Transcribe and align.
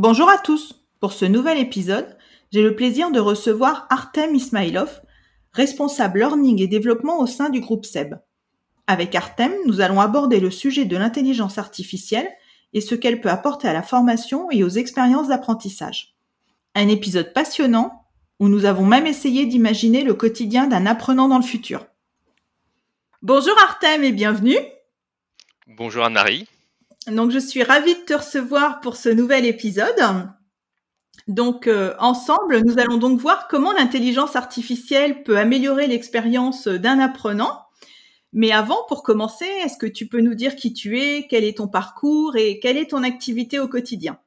Bonjour 0.00 0.30
à 0.30 0.38
tous 0.38 0.80
Pour 1.00 1.12
ce 1.12 1.24
nouvel 1.24 1.58
épisode, 1.58 2.16
j'ai 2.52 2.62
le 2.62 2.76
plaisir 2.76 3.10
de 3.10 3.18
recevoir 3.18 3.88
Artem 3.90 4.32
Ismailov, 4.32 5.00
responsable 5.50 6.20
learning 6.20 6.62
et 6.62 6.68
développement 6.68 7.18
au 7.18 7.26
sein 7.26 7.50
du 7.50 7.58
groupe 7.58 7.84
SEB. 7.84 8.14
Avec 8.86 9.16
Artem, 9.16 9.52
nous 9.66 9.80
allons 9.80 10.00
aborder 10.00 10.38
le 10.38 10.52
sujet 10.52 10.84
de 10.84 10.96
l'intelligence 10.96 11.58
artificielle 11.58 12.28
et 12.72 12.80
ce 12.80 12.94
qu'elle 12.94 13.20
peut 13.20 13.28
apporter 13.28 13.66
à 13.66 13.72
la 13.72 13.82
formation 13.82 14.48
et 14.52 14.62
aux 14.62 14.68
expériences 14.68 15.26
d'apprentissage. 15.26 16.14
Un 16.76 16.86
épisode 16.86 17.32
passionnant 17.32 18.04
où 18.38 18.46
nous 18.46 18.66
avons 18.66 18.86
même 18.86 19.08
essayé 19.08 19.46
d'imaginer 19.46 20.04
le 20.04 20.14
quotidien 20.14 20.68
d'un 20.68 20.86
apprenant 20.86 21.26
dans 21.26 21.38
le 21.38 21.42
futur. 21.42 21.84
Bonjour 23.22 23.56
Artem 23.64 24.04
et 24.04 24.12
bienvenue. 24.12 24.58
Bonjour 25.66 26.04
Anne-Marie. 26.04 26.46
Donc 27.10 27.30
je 27.30 27.38
suis 27.38 27.62
ravie 27.62 27.94
de 27.94 28.00
te 28.00 28.14
recevoir 28.14 28.80
pour 28.80 28.96
ce 28.96 29.08
nouvel 29.08 29.46
épisode. 29.46 30.30
Donc 31.26 31.66
euh, 31.66 31.94
ensemble, 31.98 32.60
nous 32.60 32.78
allons 32.78 32.96
donc 32.96 33.20
voir 33.20 33.48
comment 33.48 33.72
l'intelligence 33.72 34.36
artificielle 34.36 35.22
peut 35.22 35.38
améliorer 35.38 35.86
l'expérience 35.86 36.68
d'un 36.68 36.98
apprenant. 36.98 37.64
Mais 38.32 38.52
avant, 38.52 38.84
pour 38.88 39.02
commencer, 39.02 39.46
est-ce 39.46 39.78
que 39.78 39.86
tu 39.86 40.06
peux 40.06 40.20
nous 40.20 40.34
dire 40.34 40.54
qui 40.54 40.74
tu 40.74 41.00
es, 41.00 41.26
quel 41.28 41.44
est 41.44 41.58
ton 41.58 41.68
parcours 41.68 42.36
et 42.36 42.58
quelle 42.60 42.76
est 42.76 42.90
ton 42.90 43.02
activité 43.02 43.58
au 43.58 43.68
quotidien? 43.68 44.18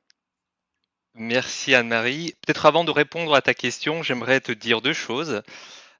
Merci 1.14 1.76
Anne-Marie. 1.76 2.34
Peut-être 2.46 2.66
avant 2.66 2.84
de 2.84 2.92
répondre 2.92 3.36
à 3.36 3.42
ta 3.42 3.54
question, 3.54 4.02
j'aimerais 4.02 4.40
te 4.40 4.52
dire 4.52 4.82
deux 4.82 4.94
choses. 4.94 5.42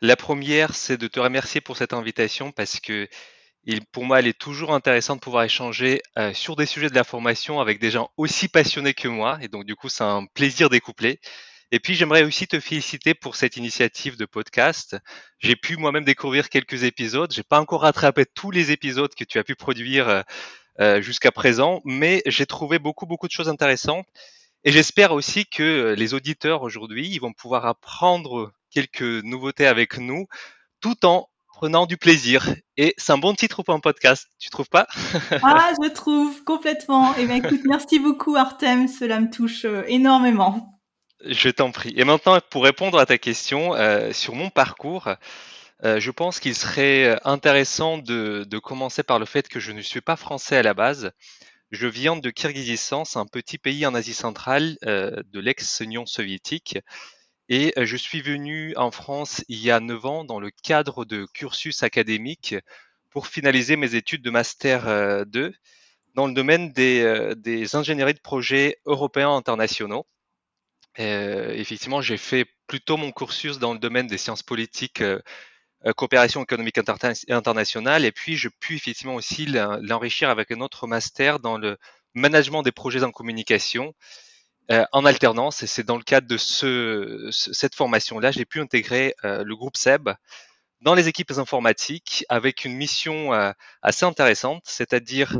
La 0.02 0.16
première, 0.16 0.74
c'est 0.74 0.98
de 0.98 1.08
te 1.08 1.20
remercier 1.20 1.62
pour 1.62 1.78
cette 1.78 1.94
invitation 1.94 2.52
parce 2.52 2.80
que 2.80 3.08
pour 3.92 4.06
moi, 4.06 4.20
elle 4.20 4.28
est 4.28 4.38
toujours 4.38 4.74
intéressant 4.74 5.16
de 5.16 5.22
pouvoir 5.22 5.44
échanger 5.44 6.02
euh, 6.18 6.34
sur 6.34 6.56
des 6.56 6.66
sujets 6.66 6.90
de 6.90 6.96
la 6.96 7.04
formation 7.04 7.60
avec 7.60 7.80
des 7.80 7.92
gens 7.92 8.10
aussi 8.18 8.48
passionnés 8.48 8.94
que 8.94 9.08
moi. 9.08 9.38
Et 9.42 9.48
donc, 9.48 9.66
du 9.66 9.76
coup, 9.76 9.90
c'est 9.90 10.04
un 10.04 10.26
plaisir 10.34 10.70
découplé. 10.70 11.20
Et 11.72 11.80
puis, 11.80 11.94
j'aimerais 11.94 12.24
aussi 12.24 12.48
te 12.48 12.60
féliciter 12.60 13.14
pour 13.14 13.36
cette 13.36 13.58
initiative 13.58 14.18
de 14.18 14.26
podcast. 14.26 14.98
J'ai 15.40 15.56
pu 15.56 15.78
moi-même 15.78 16.04
découvrir 16.04 16.50
quelques 16.50 16.84
épisodes. 16.84 17.32
J'ai 17.32 17.44
pas 17.44 17.62
encore 17.62 17.82
rattrapé 17.82 18.26
tous 18.26 18.52
les 18.52 18.72
épisodes 18.72 19.14
que 19.14 19.24
tu 19.24 19.38
as 19.38 19.44
pu 19.44 19.56
produire 19.56 20.10
euh, 20.10 20.22
euh, 20.80 21.02
jusqu'à 21.02 21.32
présent, 21.32 21.82
mais 21.86 22.24
j'ai 22.26 22.46
trouvé 22.46 22.80
beaucoup, 22.80 23.06
beaucoup 23.06 23.28
de 23.28 23.32
choses 23.32 23.50
intéressantes. 23.50 24.08
Et 24.64 24.72
j'espère 24.72 25.12
aussi 25.12 25.46
que 25.46 25.96
les 25.98 26.14
auditeurs 26.14 26.64
aujourd'hui, 26.64 27.08
ils 27.10 27.20
vont 27.20 27.34
pouvoir 27.34 27.66
apprendre 27.66 28.52
quelques 28.70 29.02
nouveautés 29.02 29.68
avec 29.68 29.98
nous, 29.98 30.28
tout 30.82 31.06
en 31.06 31.28
prenant 31.62 31.86
du 31.86 31.96
plaisir. 31.96 32.56
Et 32.76 32.96
c'est 32.98 33.12
un 33.12 33.20
bon 33.20 33.36
titre 33.36 33.62
pour 33.62 33.76
un 33.76 33.80
podcast, 33.80 34.28
tu 34.40 34.50
trouves 34.50 34.70
pas? 34.70 34.88
Ah, 35.44 35.72
je 35.80 35.90
trouve 35.90 36.44
complètement. 36.44 37.14
Et 37.14 37.22
eh 37.22 37.26
bien, 37.28 37.36
écoute, 37.36 37.62
merci 37.66 38.00
beaucoup 38.00 38.36
Artem, 38.36 38.88
cela 38.88 39.20
me 39.20 39.30
touche 39.30 39.66
euh, 39.66 39.84
énormément. 39.86 40.82
Je 41.24 41.50
t'en 41.50 41.72
prie. 41.72 41.94
Et 41.96 42.04
maintenant, 42.04 42.40
pour 42.50 42.64
répondre 42.64 42.98
à 42.98 43.06
ta 43.06 43.20
question 43.20 43.76
euh, 43.76 44.12
sur 44.12 44.34
mon 44.34 44.50
parcours, 44.50 45.10
euh, 45.84 46.00
je 46.00 46.10
pense 46.10 46.40
qu'il 46.40 46.56
serait 46.56 47.20
intéressant 47.26 48.00
de, 48.00 48.44
de, 48.50 48.58
commencer 48.58 49.04
par 49.04 49.20
le 49.20 49.26
fait 49.26 49.48
que 49.48 49.60
je 49.60 49.72
ne 49.72 49.82
suis 49.82 50.02
pas 50.02 50.16
français 50.16 50.58
à 50.58 50.64
la 50.64 50.74
base. 50.74 51.12
Je 51.70 51.86
viens 51.86 52.16
de 52.16 52.30
Kirghizistan, 52.32 53.06
c'est 53.06 53.20
un 53.20 53.28
petit 53.28 53.60
pays 53.60 53.86
en 53.86 53.94
Asie 53.94 54.16
centrale 54.16 54.78
euh, 54.88 55.12
de 55.32 55.40
l'ex-Union 55.40 56.08
soviétique. 56.08 56.80
Et 57.54 57.74
euh, 57.78 57.86
je 57.86 57.98
suis 57.98 58.22
venu 58.22 58.74
en 58.78 58.92
France 58.92 59.44
il 59.50 59.60
y 59.60 59.72
a 59.72 59.82
9 59.82 60.06
ans 60.06 60.24
dans 60.24 60.40
le 60.40 60.52
cadre 60.64 61.04
de 61.04 61.28
cursus 61.34 61.84
académique 61.84 62.56
pour 63.10 63.28
finaliser 63.28 63.76
mes 63.76 63.96
études 63.96 64.22
de 64.22 64.30
Master 64.30 65.26
2 65.28 65.40
euh, 65.42 65.52
dans 66.16 66.28
le 66.28 66.34
domaine 66.34 66.72
des, 66.72 67.34
des 67.36 67.76
ingénieries 67.76 68.14
de 68.14 68.22
projets 68.22 68.78
européens 68.86 69.36
internationaux. 69.36 70.08
effectivement, 70.98 72.02
j'ai 72.02 72.16
fait 72.16 72.46
plutôt 72.68 72.96
mon 72.96 73.12
cursus 73.12 73.60
dans 73.60 73.74
le 73.74 73.80
domaine 73.80 74.08
des 74.08 74.18
sciences 74.18 74.44
politiques 74.44 75.02
euh, 75.86 75.94
coopération 75.94 76.42
économique 76.44 76.80
internationale. 77.30 78.06
Et 78.06 78.14
puis, 78.14 78.38
je 78.38 78.48
puis 78.48 78.76
effectivement 78.76 79.16
aussi 79.16 79.46
l'enrichir 79.46 80.30
avec 80.30 80.52
un 80.52 80.62
autre 80.62 80.88
master 80.88 81.40
dans 81.40 81.58
le 81.58 81.78
management 82.14 82.62
des 82.64 82.72
projets 82.72 83.04
en 83.04 83.12
communication 83.12 83.94
euh, 84.72 84.86
en 84.92 85.06
alternance. 85.06 85.64
Et 85.64 85.68
c'est 85.68 85.84
dans 85.84 85.98
le 85.98 86.04
cadre 86.04 86.28
de 86.28 86.38
ce, 86.38 87.30
cette 87.32 87.76
formation-là, 87.76 88.32
j'ai 88.32 88.46
pu 88.46 88.60
intégrer 88.60 89.16
euh, 89.24 89.44
le 89.44 89.56
groupe 89.56 89.78
SEB 89.78 90.10
dans 90.82 90.96
les 90.96 91.08
équipes 91.08 91.32
informatiques 91.32 92.26
avec 92.28 92.66
une 92.66 92.74
mission 92.74 93.34
assez 93.84 94.04
intéressante, 94.04 94.64
c'est-à-dire 94.66 95.40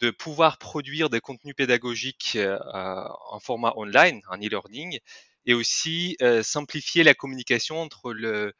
de 0.00 0.10
pouvoir 0.10 0.58
produire 0.58 1.08
des 1.08 1.20
contenus 1.20 1.54
pédagogiques 1.54 2.36
en 2.74 3.40
format 3.40 3.72
online, 3.76 4.20
en 4.28 4.36
e-learning, 4.36 4.98
et 5.46 5.54
aussi 5.54 6.18
simplifier 6.42 7.04
la 7.04 7.14
communication 7.14 7.80
entre 7.80 8.12
le, 8.12 8.52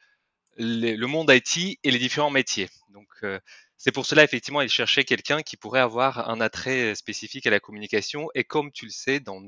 le 0.57 1.05
monde 1.05 1.31
IT 1.31 1.79
et 1.83 1.91
les 1.91 1.99
différents 1.99 2.29
métiers. 2.29 2.69
Donc, 2.89 3.07
euh, 3.23 3.39
c'est 3.77 3.91
pour 3.91 4.05
cela, 4.05 4.23
effectivement, 4.23 4.61
il 4.61 4.69
cherchait 4.69 5.03
quelqu'un 5.03 5.41
qui 5.41 5.57
pourrait 5.57 5.79
avoir 5.79 6.29
un 6.29 6.39
attrait 6.41 6.95
spécifique 6.95 7.47
à 7.47 7.49
la 7.49 7.59
communication. 7.59 8.29
Et 8.35 8.43
comme 8.43 8.71
tu 8.71 8.85
le 8.85 8.91
sais, 8.91 9.19
dans, 9.19 9.41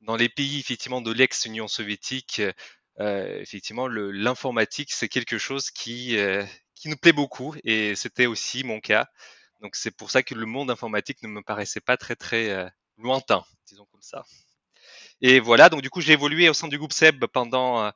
dans 0.00 0.16
les 0.16 0.28
pays, 0.28 0.60
effectivement, 0.60 1.00
de 1.00 1.12
l'ex-Union 1.12 1.68
soviétique, 1.68 2.42
euh, 3.00 3.40
effectivement, 3.40 3.88
l'informatique, 3.88 4.92
c'est 4.92 5.08
quelque 5.08 5.38
chose 5.38 5.70
qui, 5.70 6.16
euh, 6.16 6.44
qui 6.74 6.88
nous 6.88 6.96
plaît 6.96 7.12
beaucoup. 7.12 7.54
Et 7.64 7.94
c'était 7.94 8.26
aussi 8.26 8.64
mon 8.64 8.80
cas. 8.80 9.06
Donc, 9.60 9.76
c'est 9.76 9.94
pour 9.94 10.10
ça 10.10 10.22
que 10.22 10.34
le 10.34 10.46
monde 10.46 10.70
informatique 10.70 11.22
ne 11.22 11.28
me 11.28 11.42
paraissait 11.42 11.80
pas 11.80 11.96
très, 11.96 12.16
très 12.16 12.70
lointain, 12.96 13.44
disons 13.68 13.86
comme 13.92 14.02
ça. 14.02 14.24
Et 15.20 15.38
voilà, 15.38 15.68
donc 15.68 15.82
du 15.82 15.90
coup, 15.90 16.00
j'ai 16.00 16.14
évolué 16.14 16.48
au 16.48 16.54
sein 16.54 16.68
du 16.68 16.78
groupe 16.78 16.92
SEB 16.92 17.26
pendant 17.26 17.92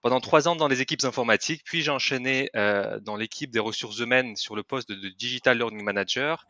pendant 0.00 0.20
trois 0.20 0.48
ans 0.48 0.56
dans 0.56 0.68
les 0.68 0.80
équipes 0.80 1.04
informatiques, 1.04 1.62
puis 1.64 1.82
j'ai 1.82 1.90
enchaîné 1.90 2.50
euh, 2.56 3.00
dans 3.00 3.16
l'équipe 3.16 3.50
des 3.50 3.58
ressources 3.58 3.98
humaines 3.98 4.36
sur 4.36 4.54
le 4.54 4.62
poste 4.62 4.88
de, 4.88 5.08
Digital 5.08 5.58
Learning 5.58 5.82
Manager. 5.82 6.46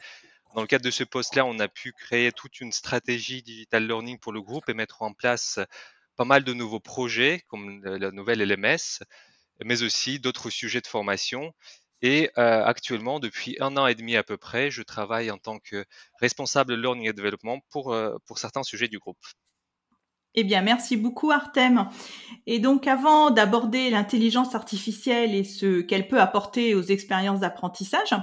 Dans 0.54 0.62
le 0.62 0.66
cadre 0.66 0.84
de 0.84 0.90
ce 0.90 1.04
poste-là, 1.04 1.44
on 1.44 1.58
a 1.58 1.68
pu 1.68 1.92
créer 1.92 2.32
toute 2.32 2.60
une 2.60 2.72
stratégie 2.72 3.42
Digital 3.42 3.86
Learning 3.86 4.18
pour 4.18 4.32
le 4.32 4.40
groupe 4.40 4.68
et 4.68 4.74
mettre 4.74 5.02
en 5.02 5.12
place 5.12 5.58
pas 6.16 6.24
mal 6.24 6.42
de 6.44 6.52
nouveaux 6.52 6.80
projets, 6.80 7.44
comme 7.48 7.84
la 7.84 8.10
nouvelle 8.10 8.40
LMS, 8.42 9.02
mais 9.64 9.82
aussi 9.82 10.18
d'autres 10.20 10.50
sujets 10.50 10.80
de 10.80 10.86
formation. 10.86 11.52
Et 12.02 12.30
euh, 12.38 12.64
actuellement, 12.64 13.20
depuis 13.20 13.56
un 13.60 13.76
an 13.76 13.86
et 13.86 13.94
demi 13.94 14.16
à 14.16 14.22
peu 14.22 14.36
près, 14.36 14.70
je 14.70 14.82
travaille 14.82 15.30
en 15.30 15.38
tant 15.38 15.58
que 15.58 15.84
responsable 16.20 16.74
Learning 16.74 17.08
et 17.08 17.12
Development 17.12 17.60
pour, 17.70 17.92
euh, 17.92 18.16
pour 18.26 18.38
certains 18.38 18.62
sujets 18.62 18.88
du 18.88 18.98
groupe. 18.98 19.18
Eh 20.40 20.44
bien, 20.44 20.62
merci 20.62 20.96
beaucoup 20.96 21.32
Artem. 21.32 21.88
Et 22.46 22.60
donc, 22.60 22.86
avant 22.86 23.32
d'aborder 23.32 23.90
l'intelligence 23.90 24.54
artificielle 24.54 25.34
et 25.34 25.42
ce 25.42 25.80
qu'elle 25.80 26.06
peut 26.06 26.20
apporter 26.20 26.76
aux 26.76 26.82
expériences 26.82 27.40
d'apprentissage, 27.40 28.14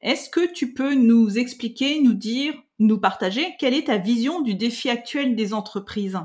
est-ce 0.00 0.30
que 0.30 0.52
tu 0.52 0.72
peux 0.72 0.94
nous 0.94 1.36
expliquer, 1.36 2.00
nous 2.00 2.14
dire, 2.14 2.54
nous 2.78 3.00
partager 3.00 3.56
quelle 3.58 3.74
est 3.74 3.88
ta 3.88 3.96
vision 3.96 4.40
du 4.40 4.54
défi 4.54 4.88
actuel 4.88 5.34
des 5.34 5.52
entreprises? 5.52 6.20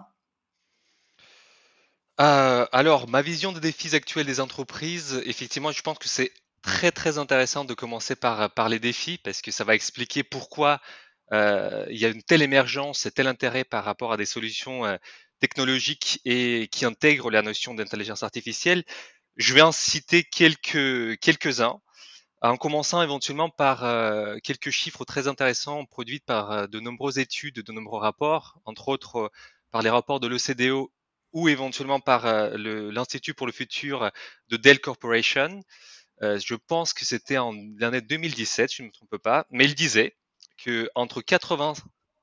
Euh, 2.21 2.67
Alors, 2.71 3.09
ma 3.09 3.23
vision 3.23 3.51
des 3.51 3.59
défis 3.59 3.95
actuels 3.95 4.27
des 4.27 4.41
entreprises, 4.41 5.19
effectivement, 5.25 5.71
je 5.71 5.81
pense 5.81 5.97
que 5.97 6.09
c'est 6.09 6.31
très 6.61 6.91
très 6.91 7.17
intéressant 7.17 7.65
de 7.65 7.73
commencer 7.73 8.15
par, 8.15 8.69
les 8.69 8.79
défis 8.79 9.17
parce 9.17 9.41
que 9.41 9.49
ça 9.49 9.63
va 9.63 9.73
expliquer 9.73 10.21
pourquoi 10.21 10.79
euh, 11.31 11.85
il 11.89 11.97
y 11.97 12.05
a 12.05 12.09
une 12.09 12.23
telle 12.23 12.41
émergence 12.41 13.05
et 13.05 13.11
tel 13.11 13.27
intérêt 13.27 13.63
par 13.63 13.83
rapport 13.83 14.13
à 14.13 14.17
des 14.17 14.25
solutions 14.25 14.85
euh, 14.85 14.97
technologiques 15.39 16.21
et 16.25 16.67
qui 16.71 16.85
intègrent 16.85 17.31
la 17.31 17.41
notion 17.41 17.73
d'intelligence 17.73 18.23
artificielle. 18.23 18.83
Je 19.37 19.53
vais 19.53 19.61
en 19.61 19.71
citer 19.71 20.23
quelques, 20.23 21.17
quelques-uns, 21.19 21.79
en 22.41 22.57
commençant 22.57 23.01
éventuellement 23.01 23.49
par 23.49 23.83
euh, 23.83 24.37
quelques 24.43 24.69
chiffres 24.69 25.05
très 25.05 25.27
intéressants 25.27 25.85
produits 25.85 26.19
par 26.19 26.51
euh, 26.51 26.67
de 26.67 26.79
nombreuses 26.79 27.19
études, 27.19 27.61
de 27.61 27.71
nombreux 27.71 27.99
rapports, 27.99 28.59
entre 28.65 28.87
autres 28.89 29.15
euh, 29.17 29.29
par 29.71 29.81
les 29.81 29.89
rapports 29.89 30.19
de 30.19 30.27
l'OCDE 30.27 30.87
ou 31.31 31.47
éventuellement 31.47 31.99
par 31.99 32.25
l'Institut 32.57 33.35
pour 33.35 33.45
le 33.45 33.53
futur 33.53 34.09
de 34.47 34.57
Dell 34.57 34.79
Corporation. 34.79 35.61
je 36.21 36.55
pense 36.55 36.91
que 36.91 37.05
c'était 37.05 37.37
en 37.37 37.53
l'année 37.77 38.01
2017, 38.01 38.73
je 38.73 38.81
ne 38.81 38.87
me 38.87 38.91
trompe 38.91 39.15
pas, 39.17 39.45
mais 39.51 39.65
il 39.65 39.75
disait 39.75 40.15
que 40.57 40.89
entre 40.95 41.21
80 41.21 41.73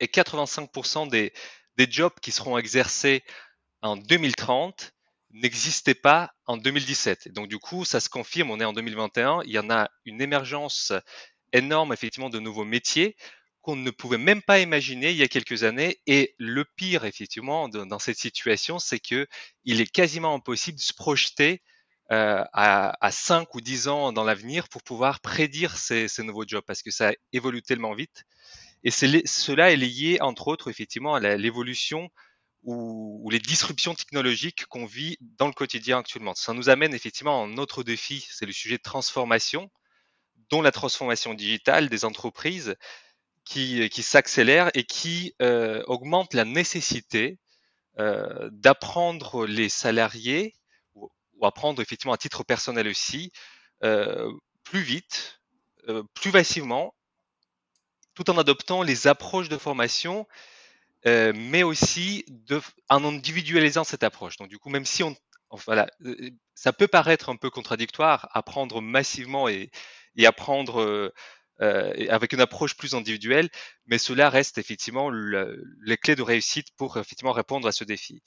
et 0.01 0.07
85% 0.07 1.09
des, 1.09 1.33
des 1.77 1.87
jobs 1.91 2.15
qui 2.21 2.33
seront 2.33 2.59
exercés 2.59 3.23
en 3.83 3.97
2030 3.97 4.93
n'existaient 5.31 5.95
pas 5.95 6.33
en 6.47 6.57
2017. 6.57 7.33
donc 7.33 7.49
du 7.49 7.59
coup, 7.59 7.85
ça 7.85 8.01
se 8.01 8.09
confirme, 8.09 8.51
on 8.51 8.61
est 8.61 8.65
en 8.65 8.73
2021, 8.73 9.43
il 9.45 9.51
y 9.51 9.59
en 9.59 9.71
a 9.71 9.91
une 10.05 10.23
émergence 10.23 10.93
énorme 11.53 11.93
effectivement 11.93 12.31
de 12.31 12.39
nouveaux 12.39 12.65
métiers 12.65 13.17
qu'on 13.67 13.77
ne 13.77 13.91
pouvait 13.91 14.19
même 14.19 14.43
pas 14.43 14.61
imaginer 14.61 15.11
il 15.11 15.17
y 15.17 15.25
a 15.25 15.29
quelques 15.29 15.65
années. 15.65 15.99
Et 16.07 16.37
le 16.39 16.65
pire 16.77 17.05
effectivement 17.05 17.69
dans 17.69 17.99
cette 17.99 18.17
situation, 18.17 18.79
c'est 18.79 19.01
que 19.01 19.27
il 19.65 19.81
est 19.81 19.91
quasiment 19.91 20.35
impossible 20.35 20.79
de 20.79 20.83
se 20.83 20.95
projeter 20.95 21.63
euh, 22.13 22.45
à, 22.53 23.05
à 23.05 23.11
5 23.11 23.53
ou 23.57 23.61
10 23.61 23.89
ans 23.89 24.13
dans 24.13 24.23
l'avenir 24.23 24.69
pour 24.69 24.85
pouvoir 24.85 25.19
prédire 25.21 25.77
ces, 25.77 26.07
ces, 26.07 26.23
nouveaux 26.23 26.45
jobs 26.47 26.63
parce 26.65 26.83
que 26.83 26.93
ça 26.93 27.13
évolue 27.33 27.63
tellement 27.63 27.95
vite. 27.95 28.23
Et 28.87 28.93
cela 28.93 29.73
est 29.73 29.77
lié, 29.77 30.19
entre 30.21 30.47
autres, 30.47 30.71
effectivement, 30.71 31.17
à 31.17 31.37
l'évolution 31.37 32.09
ou, 32.63 33.21
ou, 33.25 33.31
les 33.31 33.41
disruptions 33.41 33.97
technologiques 33.97 34.65
qu'on 34.67 34.87
vit 34.87 35.19
dans 35.21 35.49
le 35.49 35.53
quotidien 35.53 35.99
actuellement. 35.99 36.37
Ça 36.37 36.53
nous 36.53 36.69
amène 36.69 36.95
effectivement 36.95 37.43
à 37.43 37.47
un 37.47 37.59
autre 37.59 37.83
défi, 37.83 38.25
c'est 38.31 38.47
le 38.47 38.53
sujet 38.53 38.77
de 38.77 38.83
transformation, 38.83 39.73
dont 40.51 40.63
la 40.63 40.71
transformation 40.71 41.35
digitale 41.35 41.89
des 41.89 42.05
entreprises 42.05 42.77
qui, 43.45 43.91
s'accélère 44.05 44.71
et 44.75 44.85
qui 44.85 45.35
euh, 45.43 45.83
augmente 45.89 46.33
la 46.33 46.45
nécessité 46.45 47.41
euh, 47.99 48.49
d'apprendre 48.53 49.47
les 49.47 49.69
salariés 49.69 50.55
ou 50.95 51.11
apprendre 51.45 51.83
effectivement 51.83 52.15
à 52.15 52.19
titre 52.19 52.45
personnel 52.45 52.87
aussi, 52.87 53.33
euh, 53.83 54.31
plus 54.63 54.83
vite, 54.83 55.41
plus 56.15 56.31
facilement, 56.31 56.95
tout 58.17 58.29
en 58.31 58.39
adoptant 58.39 58.83
les 58.83 59.07
approches 59.07 59.49
de 59.49 59.59
formation, 59.59 60.27
euh, 61.07 61.33
mais 61.37 61.63
aussi 61.63 62.25
de, 62.29 62.61
en 62.89 63.05
individualisant 63.05 63.85
cette 63.85 64.03
approche. 64.03 64.37
Donc 64.39 64.49
du 64.49 64.59
coup, 64.59 64.71
même 64.71 64.87
si 64.87 65.05
on, 65.05 65.15
voilà, 65.67 65.87
ça 66.55 66.73
peut 66.73 66.89
paraître 66.89 67.29
un 67.29 67.37
peu 67.37 67.51
contradictoire, 67.51 68.29
apprendre 68.33 68.81
massivement 68.81 69.49
et, 69.49 69.71
et 70.17 70.27
apprendre 70.27 71.13
euh, 71.63 72.09
avec 72.11 72.33
une 72.33 72.41
approche 72.41 72.77
plus 72.77 72.95
individuelle, 72.95 73.49
mais 73.87 73.99
cela 73.99 74.29
reste 74.31 74.59
effectivement 74.59 75.09
le, 75.09 75.63
les 75.85 75.97
clés 75.97 76.17
de 76.17 76.23
réussite 76.23 76.69
pour 76.77 76.97
effectivement 76.99 77.33
répondre 77.33 77.69
à 77.69 77.73
ce 77.73 77.85
défi. 77.85 78.23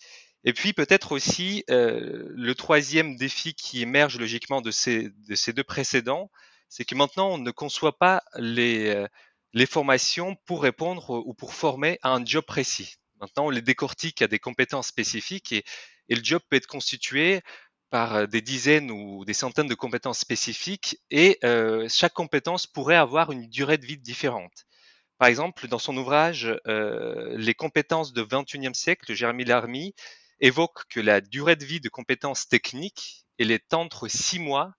Et 0.45 0.53
puis 0.53 0.74
peut-être 0.74 1.12
aussi 1.12 1.65
euh, 1.69 2.27
le 2.30 2.56
troisième 2.56 3.18
défi 3.18 3.53
qui 3.53 3.81
émerge 3.81 4.18
logiquement 4.18 4.62
de 4.62 4.71
ces, 4.71 5.09
de 5.27 5.35
ces 5.35 5.51
deux 5.51 5.63
précédents, 5.63 6.31
c'est 6.69 6.85
que 6.85 6.95
maintenant 6.95 7.31
on 7.31 7.38
ne 7.38 7.51
conçoit 7.51 7.97
pas 7.97 8.24
les, 8.35 8.88
euh, 8.88 9.07
les 9.54 9.66
formations 9.66 10.36
pour 10.46 10.63
répondre 10.63 11.22
ou 11.25 11.34
pour 11.34 11.54
former 11.54 12.00
à 12.01 12.10
un 12.10 12.25
job 12.25 12.46
précis. 12.46 12.96
Maintenant 13.19 13.48
on 13.48 13.50
les 13.50 13.62
décortique 13.62 14.22
à 14.22 14.28
des 14.28 14.40
compétences 14.40 14.88
spécifiques 14.88 15.51
et, 15.54 15.63
le 16.10 16.24
job 16.24 16.42
peut 16.50 16.56
être 16.56 16.68
constitué 16.68 17.42
par 17.92 18.16
euh, 18.16 18.25
des 18.25 18.42
dizaines 18.42 18.90
ou 18.90 19.25
des 19.25 19.34
centaines 19.34 19.68
de 19.68 19.75
compétences 19.75 20.19
spécifiques 20.19 20.98
et 21.12 21.38
euh, 21.44 21.88
chaque 21.88 22.13
compétence 22.13 22.66
pourrait 22.66 22.96
avoir 22.96 23.31
une 23.31 23.48
durée 23.48 23.78
de 23.78 23.86
vie 23.86 23.98
différente. 23.98 24.66
Par 25.19 25.28
exemple, 25.28 25.68
dans 25.68 25.80
son 25.80 25.95
ouvrage 25.98 26.52
euh, 26.68 27.38
Les 27.38 27.54
compétences 27.54 28.13
de 28.13 28.24
21e 28.24 28.74
siècle, 28.74 29.13
Jérémy 29.13 29.45
Larmy 29.45 29.94
évoque 30.40 30.86
que 30.90 31.00
la 31.00 31.22
durée 31.22 31.57
de 31.57 31.66
vie 31.66 31.81
de 31.81 31.90
compétences 31.90 32.48
techniques 32.48 33.25
elle 33.40 33.52
est 33.52 33.74
entre 33.74 34.07
6 34.07 34.40
mois 34.40 34.74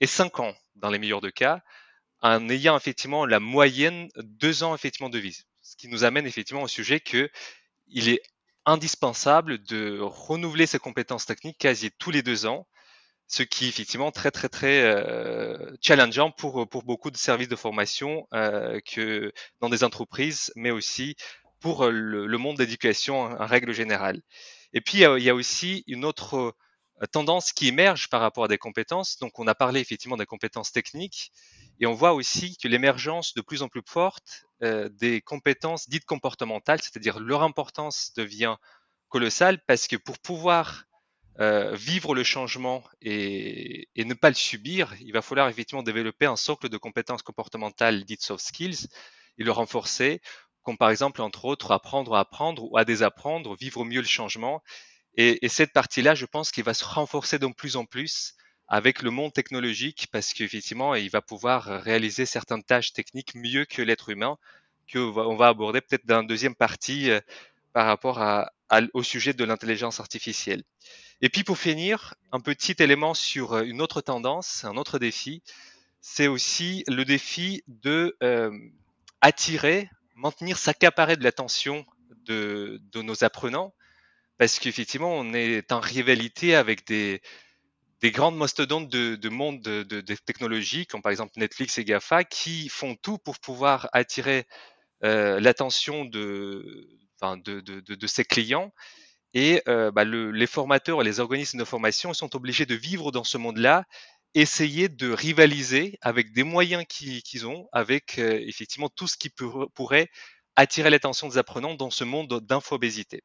et 0.00 0.06
5 0.06 0.40
ans 0.40 0.54
dans 0.76 0.90
les 0.90 0.98
meilleurs 0.98 1.20
de 1.20 1.30
cas, 1.30 1.60
en 2.22 2.48
ayant 2.48 2.76
effectivement 2.76 3.26
la 3.26 3.40
moyenne 3.40 4.08
2 4.16 4.62
ans 4.62 4.74
effectivement 4.74 5.10
de 5.10 5.18
vie. 5.18 5.42
Ce 5.62 5.76
qui 5.76 5.88
nous 5.88 6.04
amène 6.04 6.26
effectivement 6.26 6.62
au 6.62 6.68
sujet 6.68 7.00
que 7.00 7.30
il 7.88 8.08
est 8.08 8.22
indispensable 8.64 9.62
de 9.64 10.00
renouveler 10.00 10.66
ses 10.66 10.78
compétences 10.78 11.26
techniques 11.26 11.58
quasi 11.58 11.90
tous 11.98 12.10
les 12.10 12.22
deux 12.22 12.46
ans, 12.46 12.66
ce 13.28 13.42
qui 13.42 13.66
est 13.66 13.68
effectivement 13.68 14.10
très 14.10 14.30
très 14.30 14.48
très 14.48 14.82
euh, 14.82 15.72
challengeant 15.80 16.30
pour 16.30 16.68
pour 16.68 16.82
beaucoup 16.84 17.10
de 17.10 17.16
services 17.16 17.48
de 17.48 17.56
formation 17.56 18.26
euh, 18.34 18.80
que 18.86 19.32
dans 19.60 19.68
des 19.68 19.84
entreprises, 19.84 20.52
mais 20.56 20.70
aussi 20.70 21.16
pour 21.60 21.86
le, 21.86 22.26
le 22.26 22.38
monde 22.38 22.56
d'éducation 22.56 23.20
en, 23.20 23.46
règle 23.46 23.72
générale. 23.72 24.22
Et 24.72 24.80
puis 24.80 24.98
il 24.98 25.22
y 25.22 25.30
a 25.30 25.34
aussi 25.34 25.84
une 25.86 26.04
autre 26.04 26.54
tendance 27.12 27.52
qui 27.52 27.68
émerge 27.68 28.08
par 28.08 28.20
rapport 28.20 28.44
à 28.44 28.48
des 28.48 28.58
compétences. 28.58 29.18
Donc 29.18 29.38
on 29.38 29.46
a 29.46 29.54
parlé 29.54 29.80
effectivement 29.80 30.16
des 30.16 30.26
compétences 30.26 30.72
techniques 30.72 31.32
et 31.80 31.86
on 31.86 31.94
voit 31.94 32.14
aussi 32.14 32.56
que 32.56 32.68
l'émergence 32.68 33.34
de 33.34 33.42
plus 33.42 33.62
en 33.62 33.68
plus 33.68 33.82
forte 33.86 34.46
euh, 34.62 34.88
des 34.88 35.20
compétences 35.20 35.88
dites 35.88 36.06
comportementales, 36.06 36.80
c'est-à-dire 36.80 37.20
leur 37.20 37.42
importance 37.42 38.12
devient 38.16 38.56
colossale 39.08 39.60
parce 39.66 39.86
que 39.86 39.96
pour 39.96 40.18
pouvoir 40.18 40.84
euh, 41.38 41.74
vivre 41.74 42.14
le 42.14 42.24
changement 42.24 42.82
et, 43.02 43.88
et, 43.94 44.04
ne 44.06 44.14
pas 44.14 44.30
le 44.30 44.34
subir, 44.34 44.94
il 45.00 45.12
va 45.12 45.20
falloir 45.20 45.48
effectivement 45.48 45.82
développer 45.82 46.24
un 46.24 46.36
socle 46.36 46.70
de 46.70 46.78
compétences 46.78 47.22
comportementales 47.22 48.04
dites 48.04 48.22
soft 48.22 48.42
skills 48.42 48.88
et 49.36 49.44
le 49.44 49.52
renforcer, 49.52 50.22
comme 50.62 50.78
par 50.78 50.90
exemple, 50.90 51.20
entre 51.20 51.44
autres, 51.44 51.70
apprendre 51.72 52.14
à 52.14 52.20
apprendre 52.20 52.72
ou 52.72 52.78
à 52.78 52.84
désapprendre, 52.84 53.54
vivre 53.54 53.84
mieux 53.84 54.00
le 54.00 54.06
changement. 54.06 54.62
Et, 55.16 55.44
et 55.44 55.48
cette 55.48 55.72
partie-là, 55.72 56.14
je 56.14 56.26
pense 56.26 56.50
qu'il 56.50 56.64
va 56.64 56.74
se 56.74 56.84
renforcer 56.84 57.38
de 57.38 57.46
plus 57.46 57.76
en 57.76 57.84
plus 57.84 58.34
avec 58.68 59.02
le 59.02 59.10
monde 59.10 59.32
technologique 59.32 60.08
parce 60.10 60.32
qu'effectivement, 60.32 60.94
il 60.94 61.10
va 61.10 61.22
pouvoir 61.22 61.64
réaliser 61.82 62.26
certaines 62.26 62.64
tâches 62.64 62.92
techniques 62.92 63.34
mieux 63.34 63.64
que 63.64 63.82
l'être 63.82 64.08
humain, 64.08 64.38
qu'on 64.92 65.36
va 65.36 65.48
aborder 65.48 65.80
peut-être 65.80 66.06
dans 66.06 66.20
une 66.20 66.26
deuxième 66.26 66.54
partie 66.54 67.10
euh, 67.10 67.20
par 67.72 67.86
rapport 67.86 68.20
au 68.94 69.02
sujet 69.02 69.34
de 69.34 69.44
l'intelligence 69.44 70.00
artificielle. 70.00 70.62
Et 71.20 71.28
puis 71.28 71.44
pour 71.44 71.58
finir, 71.58 72.14
un 72.32 72.40
petit 72.40 72.74
élément 72.78 73.14
sur 73.14 73.52
euh, 73.52 73.62
une 73.62 73.80
autre 73.80 74.00
tendance, 74.00 74.64
un 74.64 74.76
autre 74.76 74.98
défi, 74.98 75.42
c'est 76.00 76.26
aussi 76.26 76.84
le 76.88 77.04
défi 77.04 77.62
de 77.68 78.16
euh, 78.22 78.50
attirer, 79.20 79.90
maintenir, 80.14 80.58
s'accaparer 80.58 81.16
de 81.16 81.24
l'attention 81.24 81.84
de 82.26 82.80
nos 82.96 83.22
apprenants, 83.22 83.72
parce 84.38 84.58
qu'effectivement, 84.58 85.12
on 85.12 85.32
est 85.34 85.72
en 85.72 85.80
rivalité 85.80 86.54
avec 86.54 86.86
des, 86.86 87.22
des 88.00 88.10
grandes 88.10 88.36
mastodontes 88.36 88.88
de, 88.88 89.16
de 89.16 89.28
monde 89.28 89.60
de, 89.60 89.82
de, 89.82 90.00
de, 90.00 90.14
technologies, 90.14 90.86
comme 90.86 91.02
par 91.02 91.12
exemple 91.12 91.32
Netflix 91.36 91.78
et 91.78 91.84
GAFA, 91.84 92.24
qui 92.24 92.68
font 92.68 92.94
tout 92.96 93.18
pour 93.18 93.38
pouvoir 93.38 93.88
attirer 93.92 94.46
euh, 95.04 95.40
l'attention 95.40 96.04
de, 96.04 96.88
de, 97.20 98.06
ses 98.06 98.24
clients. 98.24 98.72
Et 99.34 99.62
euh, 99.68 99.90
bah, 99.90 100.04
le, 100.04 100.30
les 100.30 100.46
formateurs 100.46 101.00
et 101.00 101.04
les 101.04 101.20
organismes 101.20 101.58
de 101.58 101.64
formation 101.64 102.14
sont 102.14 102.34
obligés 102.36 102.66
de 102.66 102.74
vivre 102.74 103.12
dans 103.12 103.24
ce 103.24 103.38
monde-là, 103.38 103.84
essayer 104.34 104.88
de 104.88 105.10
rivaliser 105.10 105.98
avec 106.02 106.32
des 106.32 106.42
moyens 106.42 106.84
qu'ils 106.88 107.46
ont, 107.46 107.68
avec 107.72 108.18
euh, 108.18 108.38
effectivement 108.46 108.88
tout 108.88 109.06
ce 109.06 109.16
qui 109.16 109.30
pour, 109.30 109.70
pourrait 109.74 110.08
attirer 110.56 110.90
l'attention 110.90 111.28
des 111.28 111.38
apprenants 111.38 111.74
dans 111.74 111.90
ce 111.90 112.04
monde 112.04 112.40
d'infobésité. 112.46 113.22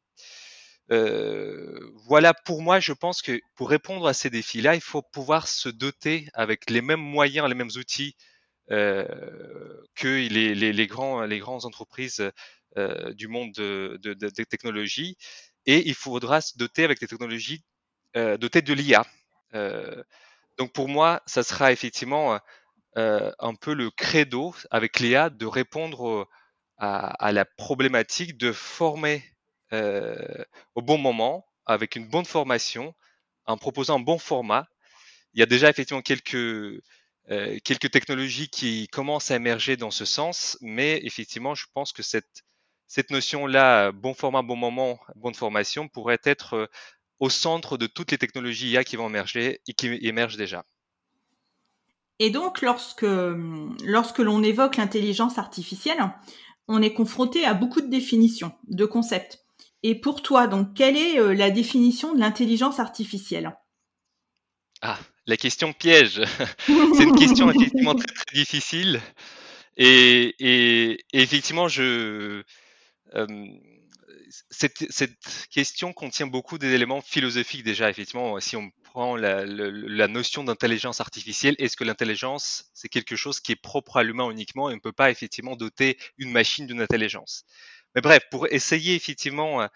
Euh, 0.92 1.92
voilà, 2.06 2.34
pour 2.34 2.62
moi, 2.62 2.80
je 2.80 2.94
pense 2.94 3.22
que 3.22 3.40
pour 3.56 3.70
répondre 3.70 4.08
à 4.08 4.14
ces 4.14 4.30
défis-là, 4.30 4.76
il 4.76 4.82
faut 4.82 5.02
pouvoir 5.02 5.48
se 5.48 5.70
doter 5.70 6.28
avec 6.34 6.70
les 6.70 6.82
mêmes 6.82 7.02
moyens, 7.02 7.48
les 7.48 7.56
mêmes 7.56 7.70
outils 7.78 8.16
euh, 8.72 9.06
que 9.96 10.08
les, 10.08 10.88
grands, 10.88 11.24
les 11.24 11.40
grandes 11.40 11.66
entreprises 11.66 12.32
euh, 12.78 13.14
du 13.14 13.28
monde 13.28 13.52
de, 13.54 14.00
de, 14.02 14.14
de, 14.14 14.30
des 14.30 14.46
technologies. 14.46 15.18
Et 15.66 15.88
il 15.88 15.96
faudra 15.96 16.42
se 16.42 16.58
doter 16.58 16.84
avec 16.84 17.00
des 17.00 17.08
technologies 17.08 17.64
dotées 18.16 18.62
de 18.62 18.74
l'IA. 18.74 19.06
Donc 20.58 20.74
pour 20.74 20.90
moi, 20.90 21.22
ça 21.28 21.44
sera 21.44 21.72
effectivement 21.72 22.40
un 22.96 23.56
peu 23.56 23.74
le 23.74 23.90
credo 23.92 24.54
avec 24.72 25.00
l'IA 25.00 25.30
de 25.30 25.46
répondre 25.46 26.28
à, 26.82 27.32
la 27.32 27.46
problématique 27.46 28.38
de 28.38 28.52
former 28.52 29.24
au 29.72 30.82
bon 30.82 30.98
moment, 30.98 31.46
avec 31.66 31.96
une 31.96 32.08
bonne 32.08 32.26
formation, 32.26 32.94
en 33.46 33.58
proposant 33.58 33.98
un 33.98 34.00
bon 34.00 34.18
format. 34.18 34.68
Il 35.34 35.40
y 35.40 35.44
a 35.44 35.46
déjà 35.46 35.70
effectivement 35.70 36.02
quelques, 36.02 36.36
euh, 36.36 37.58
quelques 37.64 37.92
technologies 37.92 38.50
qui 38.50 38.88
commencent 38.88 39.32
à 39.32 39.36
émerger 39.36 39.78
dans 39.78 39.92
ce 39.92 40.06
sens, 40.06 40.58
mais 40.62 41.00
effectivement, 41.04 41.56
je 41.56 41.66
pense 41.74 41.94
que 41.94 42.04
cette, 42.04 42.44
cette 42.88 43.12
notion-là, 43.12 43.92
bon 43.92 44.14
format, 44.14 44.42
bon 44.42 44.56
moment, 44.56 45.00
bonne 45.16 45.36
formation, 45.36 45.88
pourrait 45.88 46.20
être 46.24 46.54
euh, 46.56 46.68
au 47.20 47.30
centre 47.30 47.78
de 47.78 47.88
toutes 47.88 48.12
les 48.12 48.18
technologies 48.18 48.72
IA 48.72 48.84
qui 48.84 48.96
vont 48.96 49.08
émerger 49.08 49.62
et 49.68 49.74
qui 49.74 49.88
émergent 50.02 50.38
déjà. 50.38 50.66
Et 52.20 52.30
donc, 52.30 52.62
lorsque, 52.62 53.06
lorsque 53.84 54.20
l'on 54.20 54.44
évoque 54.44 54.78
l'intelligence 54.78 55.38
artificielle, 55.38 56.12
on 56.68 56.82
est 56.82 56.94
confronté 56.94 57.46
à 57.46 57.54
beaucoup 57.54 57.82
de 57.82 57.88
définitions, 57.88 58.54
de 58.68 58.86
concepts. 58.86 59.44
Et 59.84 59.96
pour 59.96 60.22
toi, 60.22 60.48
donc, 60.48 60.74
quelle 60.76 60.98
est 60.98 61.20
euh, 61.20 61.34
la 61.34 61.50
définition 61.50 62.14
de 62.14 62.20
l'intelligence 62.20 62.80
artificielle? 62.80 63.58
Ah, 64.82 65.00
la 65.26 65.38
question 65.38 65.74
piège. 65.74 66.22
c'est 66.68 67.04
une 67.04 67.16
question 67.16 67.50
effectivement 67.52 67.96
très, 67.96 68.08
difficile. 68.34 69.02
Et, 69.78 71.04
effectivement, 71.14 71.68
je, 71.68 72.44
euh, 73.16 73.28
cette, 74.50 75.18
question 75.50 75.94
contient 75.94 76.28
beaucoup 76.28 76.58
d'éléments 76.58 77.02
philosophiques 77.02 77.64
déjà. 77.64 77.90
Effectivement, 77.90 78.40
si 78.40 78.56
on 78.56 78.72
prend 78.84 79.16
la, 79.16 79.46
notion 80.08 80.44
d'intelligence 80.44 81.02
artificielle, 81.02 81.56
est-ce 81.58 81.78
que 81.78 81.84
l'intelligence, 81.84 82.70
c'est 82.74 82.90
quelque 82.90 83.16
chose 83.16 83.40
qui 83.40 83.52
est 83.54 83.62
propre 83.62 83.98
à 83.98 84.04
l'humain 84.04 84.30
uniquement 84.30 84.70
et 84.70 84.74
on 84.74 84.76
ne 84.76 84.82
peut 84.82 84.92
pas 84.92 85.12
effectivement 85.12 85.56
doter 85.56 85.98
une 86.18 86.32
machine 86.32 86.68
d'une 86.68 86.82
intelligence? 86.82 87.46
Mais 87.96 88.02
bref, 88.02 88.24
pour 88.32 88.48
essayer 88.52 88.96
effectivement 88.96 89.68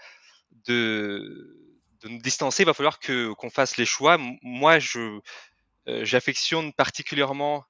de, 0.68 1.58
nous 2.04 2.22
distancer, 2.22 2.64
il 2.64 2.66
va 2.66 2.74
falloir 2.74 3.00
que 3.00 3.34
qu'on 3.34 3.50
fasse 3.50 3.78
les 3.78 3.86
choix. 3.86 4.18
Moi, 4.42 4.80
je 4.80 5.20
euh, 5.88 6.04
j'affectionne 6.06 6.74
particulièrement 6.74 7.66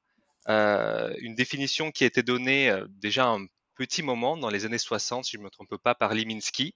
euh, 0.50 1.14
une 1.20 1.36
définition 1.36 1.92
qui 1.92 2.04
a 2.04 2.08
été 2.08 2.24
donnée 2.24 2.70
euh, 2.70 2.86
déjà 2.90 3.26
un 3.28 3.46
petit 3.76 4.04
moment 4.04 4.38
dans 4.38 4.50
les 4.50 4.66
années 4.66 4.78
60, 4.78 5.26
si 5.26 5.32
je 5.34 5.38
ne 5.40 5.44
me 5.44 5.50
trompe 5.50 5.76
pas, 5.78 5.96
par 5.96 6.14
Liminski, 6.14 6.76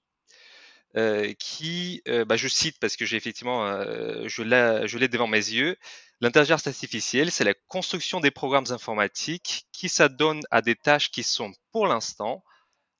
euh, 0.97 1.33
qui, 1.39 2.01
euh, 2.07 2.25
bah, 2.25 2.35
je 2.35 2.47
cite 2.47 2.79
parce 2.79 2.97
que 2.97 3.05
j'ai 3.05 3.15
effectivement, 3.15 3.65
euh, 3.65 4.27
je 4.27 4.97
l'ai 4.97 5.07
devant 5.07 5.27
mes 5.27 5.37
yeux, 5.37 5.77
l'intelligence 6.19 6.67
artificielle, 6.67 7.31
c'est 7.31 7.43
la 7.43 7.53
construction 7.67 8.19
des 8.19 8.31
programmes 8.31 8.65
informatiques 8.71 9.65
qui 9.71 9.87
s'adonnent 9.87 10.43
à 10.51 10.61
des 10.61 10.75
tâches 10.75 11.11
qui 11.11 11.23
sont, 11.23 11.53
pour 11.71 11.87
l'instant, 11.87 12.43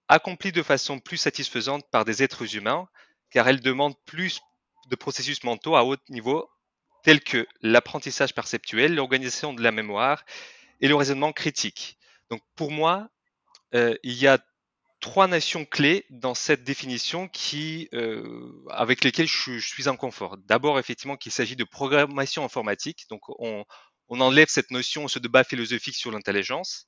accomplies 0.09 0.51
de 0.51 0.63
façon 0.63 0.99
plus 0.99 1.17
satisfaisante 1.17 1.89
par 1.91 2.03
des 2.03 2.21
êtres 2.23 2.55
humains, 2.55 2.87
car 3.31 3.47
elles 3.47 3.61
demandent 3.61 3.97
plus 4.05 4.41
de 4.89 4.95
processus 4.95 5.43
mentaux 5.43 5.75
à 5.75 5.85
haut 5.85 5.97
niveau, 6.09 6.49
tels 7.03 7.21
que 7.21 7.47
l'apprentissage 7.61 8.33
perceptuel, 8.33 8.95
l'organisation 8.95 9.53
de 9.53 9.61
la 9.61 9.71
mémoire 9.71 10.25
et 10.81 10.87
le 10.87 10.95
raisonnement 10.95 11.31
critique. 11.31 11.97
Donc 12.29 12.41
pour 12.55 12.71
moi, 12.71 13.09
euh, 13.75 13.95
il 14.03 14.15
y 14.15 14.27
a 14.27 14.39
trois 14.99 15.27
nations 15.27 15.65
clés 15.65 16.05
dans 16.09 16.33
cette 16.33 16.63
définition 16.63 17.27
qui, 17.27 17.87
euh, 17.93 18.51
avec 18.69 19.03
lesquelles 19.03 19.27
je, 19.27 19.59
suis 19.59 19.87
en 19.87 19.95
confort. 19.95 20.37
D'abord, 20.37 20.79
effectivement, 20.79 21.15
qu'il 21.15 21.31
s'agit 21.31 21.55
de 21.55 21.63
programmation 21.63 22.43
informatique. 22.43 23.05
Donc, 23.09 23.21
on, 23.39 23.65
enlève 24.09 24.47
cette 24.49 24.71
notion, 24.71 25.07
ce 25.07 25.19
débat 25.19 25.43
philosophique 25.43 25.95
sur 25.95 26.11
l'intelligence. 26.11 26.87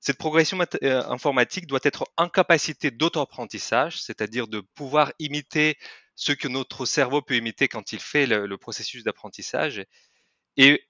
Cette 0.00 0.18
progression 0.18 0.58
euh, 0.82 1.02
informatique 1.08 1.66
doit 1.66 1.80
être 1.82 2.06
en 2.16 2.28
capacité 2.28 2.90
d'auto-apprentissage, 2.90 4.00
c'est-à-dire 4.00 4.46
de 4.46 4.60
pouvoir 4.60 5.12
imiter 5.18 5.76
ce 6.14 6.32
que 6.32 6.48
notre 6.48 6.86
cerveau 6.86 7.22
peut 7.22 7.36
imiter 7.36 7.68
quand 7.68 7.92
il 7.92 8.00
fait 8.00 8.26
le, 8.26 8.58
processus 8.58 9.04
d'apprentissage. 9.04 9.84
Et 10.56 10.84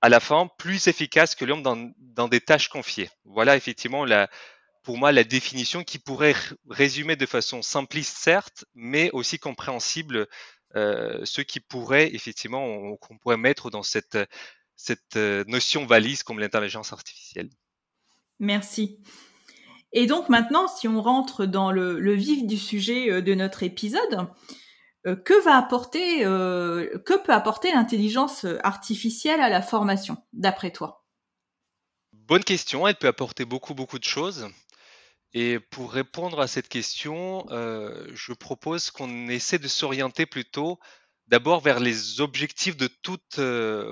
à 0.00 0.08
la 0.08 0.20
fin 0.20 0.48
plus 0.58 0.86
efficace 0.88 1.34
que 1.34 1.44
l'homme 1.44 1.62
dans, 1.98 2.28
des 2.28 2.40
tâches 2.40 2.68
confiées. 2.68 3.10
Voilà 3.24 3.56
effectivement 3.56 4.04
la, 4.04 4.28
pour 4.82 4.98
moi 4.98 5.10
la 5.12 5.24
définition 5.24 5.84
qui 5.84 5.98
pourrait 5.98 6.36
résumer 6.70 7.16
de 7.16 7.26
façon 7.26 7.62
simpliste 7.62 8.16
certes, 8.16 8.64
mais 8.74 9.10
aussi 9.10 9.38
compréhensible 9.38 10.28
euh, 10.76 11.24
ce 11.24 11.40
qui 11.40 11.60
pourrait 11.60 12.14
effectivement 12.14 12.96
qu'on 12.96 13.18
pourrait 13.18 13.36
mettre 13.36 13.70
dans 13.70 13.82
cette, 13.82 14.16
euh, 15.16 15.44
notion 15.48 15.86
valise 15.86 16.22
comme 16.22 16.38
l'intelligence 16.38 16.92
artificielle. 16.92 17.48
Merci. 18.38 19.00
Et 19.92 20.06
donc 20.06 20.28
maintenant, 20.28 20.68
si 20.68 20.88
on 20.88 21.00
rentre 21.00 21.46
dans 21.46 21.72
le 21.72 22.12
vif 22.12 22.46
du 22.46 22.58
sujet 22.58 23.10
euh, 23.10 23.22
de 23.22 23.34
notre 23.34 23.62
épisode, 23.62 24.28
euh, 25.06 25.12
euh, 25.12 25.16
que 25.16 25.42
peut 27.22 27.32
apporter 27.32 27.72
l'intelligence 27.72 28.44
artificielle 28.62 29.40
à 29.40 29.48
la 29.48 29.62
formation, 29.62 30.18
d'après 30.32 30.70
toi? 30.70 31.04
Bonne 32.12 32.44
question. 32.44 32.86
Elle 32.86 32.96
peut 32.96 33.06
apporter 33.06 33.44
beaucoup, 33.44 33.74
beaucoup 33.74 33.98
de 33.98 34.04
choses. 34.04 34.48
Et 35.32 35.60
pour 35.60 35.92
répondre 35.92 36.40
à 36.40 36.46
cette 36.46 36.68
question, 36.68 37.46
je 37.50 38.32
propose 38.32 38.90
qu'on 38.90 39.28
essaie 39.28 39.58
de 39.58 39.68
s'orienter 39.68 40.26
plutôt 40.26 40.78
d'abord 41.28 41.60
vers 41.60 41.80
les 41.80 42.20
objectifs 42.20 42.76
de 42.76 42.86
toute 42.86 43.40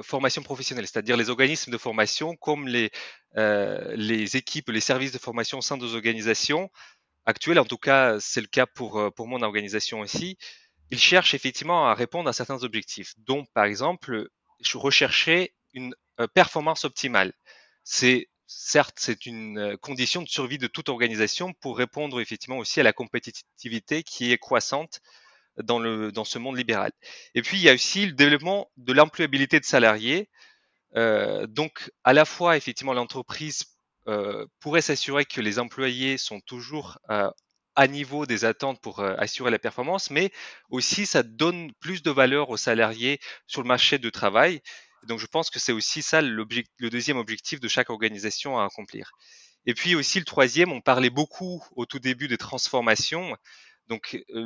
formation 0.02 0.42
professionnelle, 0.42 0.86
c'est-à-dire 0.86 1.16
les 1.16 1.30
organismes 1.30 1.72
de 1.72 1.78
formation 1.78 2.36
comme 2.36 2.68
les, 2.68 2.90
les 3.36 4.36
équipes, 4.36 4.70
les 4.70 4.80
services 4.80 5.12
de 5.12 5.18
formation 5.18 5.58
au 5.58 5.62
sein 5.62 5.76
des 5.76 5.94
organisations 5.94 6.70
actuelles. 7.26 7.58
En 7.58 7.64
tout 7.64 7.78
cas, 7.78 8.18
c'est 8.20 8.40
le 8.40 8.46
cas 8.46 8.66
pour, 8.66 9.12
pour 9.14 9.26
mon 9.26 9.42
organisation 9.42 10.00
aussi 10.00 10.36
il 10.90 10.98
cherche 10.98 11.34
effectivement 11.34 11.88
à 11.88 11.94
répondre 11.94 12.28
à 12.28 12.32
certains 12.32 12.62
objectifs, 12.62 13.14
dont 13.18 13.44
par 13.54 13.64
exemple 13.64 14.28
rechercher 14.74 15.54
une 15.72 15.94
euh, 16.20 16.26
performance 16.26 16.84
optimale. 16.84 17.32
C'est 17.82 18.28
certes 18.46 18.98
c'est 18.98 19.26
une 19.26 19.58
euh, 19.58 19.76
condition 19.76 20.22
de 20.22 20.28
survie 20.28 20.58
de 20.58 20.66
toute 20.66 20.88
organisation 20.88 21.52
pour 21.54 21.76
répondre 21.76 22.20
effectivement 22.20 22.58
aussi 22.58 22.80
à 22.80 22.82
la 22.82 22.92
compétitivité 22.92 24.02
qui 24.02 24.32
est 24.32 24.38
croissante 24.38 25.00
dans 25.62 25.78
le 25.78 26.12
dans 26.12 26.24
ce 26.24 26.38
monde 26.38 26.56
libéral. 26.56 26.92
Et 27.34 27.42
puis 27.42 27.58
il 27.58 27.62
y 27.62 27.68
a 27.68 27.74
aussi 27.74 28.06
le 28.06 28.12
développement 28.12 28.70
de 28.76 28.92
l'employabilité 28.92 29.60
de 29.60 29.64
salariés. 29.64 30.28
Euh, 30.96 31.46
donc 31.46 31.90
à 32.04 32.12
la 32.12 32.24
fois 32.24 32.56
effectivement 32.56 32.94
l'entreprise 32.94 33.64
pourrait 34.60 34.82
s'assurer 34.82 35.24
que 35.24 35.40
les 35.40 35.58
employés 35.58 36.18
sont 36.18 36.40
toujours 36.40 36.98
à 37.76 37.86
niveau 37.86 38.26
des 38.26 38.44
attentes 38.44 38.80
pour 38.80 39.00
euh, 39.00 39.14
assurer 39.18 39.50
la 39.50 39.58
performance, 39.58 40.10
mais 40.10 40.30
aussi 40.70 41.06
ça 41.06 41.22
donne 41.22 41.72
plus 41.80 42.02
de 42.02 42.10
valeur 42.10 42.50
aux 42.50 42.56
salariés 42.56 43.18
sur 43.46 43.62
le 43.62 43.68
marché 43.68 43.98
du 43.98 44.10
travail. 44.10 44.60
Donc 45.04 45.18
je 45.18 45.26
pense 45.26 45.50
que 45.50 45.58
c'est 45.58 45.72
aussi 45.72 46.02
ça 46.02 46.22
le 46.22 46.46
deuxième 46.88 47.18
objectif 47.18 47.60
de 47.60 47.68
chaque 47.68 47.90
organisation 47.90 48.58
à 48.58 48.64
accomplir. 48.64 49.12
Et 49.66 49.74
puis 49.74 49.94
aussi 49.94 50.18
le 50.18 50.24
troisième, 50.24 50.72
on 50.72 50.80
parlait 50.80 51.10
beaucoup 51.10 51.64
au 51.72 51.86
tout 51.86 51.98
début 51.98 52.28
des 52.28 52.38
transformations. 52.38 53.36
Donc 53.88 54.14
euh, 54.14 54.44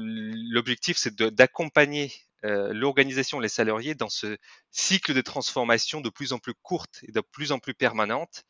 l'objectif 0.51 0.97
c'est 0.97 1.15
d'accompagner 1.15 2.13
euh, 2.45 2.73
l'organisation, 2.73 3.41
les 3.41 3.49
salariés 3.49 3.95
dans 3.95 4.09
ce 4.09 4.37
cycle 4.71 5.15
de 5.15 5.21
transformation 5.21 6.01
de 6.01 6.11
plus 6.11 6.33
en 6.33 6.39
plus 6.39 6.55
courte 6.63 7.01
et 7.03 7.13
de 7.13 7.21
plus 7.21 7.53
en 7.53 7.59
plus 7.59 7.75
permanente. 7.75 8.45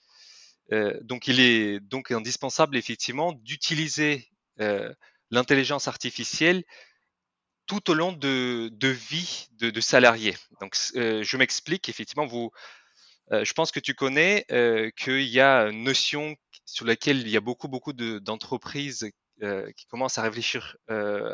donc 1.02 1.28
il 1.28 1.40
est 1.40 1.80
donc 1.80 2.11
indispensable 2.11 2.76
effectivement 2.76 3.33
d'utiliser 3.33 4.28
euh, 4.61 4.92
l'intelligence 5.30 5.88
artificielle 5.88 6.64
tout 7.66 7.90
au 7.90 7.95
long 7.95 8.12
de, 8.12 8.71
de 8.73 8.88
vie 8.88 9.49
de, 9.59 9.78
salariés. 9.80 10.35
Donc, 10.62 10.75
euh, 10.97 11.23
je 11.23 11.37
m'explique. 11.37 11.90
Effectivement, 11.90 12.25
vous, 12.25 12.50
euh, 13.30 13.45
je 13.45 13.52
pense 13.52 13.71
que 13.71 13.78
tu 13.78 13.92
connais 13.92 14.47
qu'il 14.97 15.28
y 15.28 15.40
a 15.40 15.64
une 15.68 15.85
notion 15.85 16.35
sur 16.64 16.87
laquelle 16.87 17.18
il 17.18 17.28
y 17.28 17.37
a 17.37 17.42
beaucoup, 17.42 17.68
beaucoup 17.68 17.92
d'entreprises 17.92 19.11
qui 19.76 19.87
commencent 19.87 20.18
à 20.18 20.23
réfléchir 20.23 20.76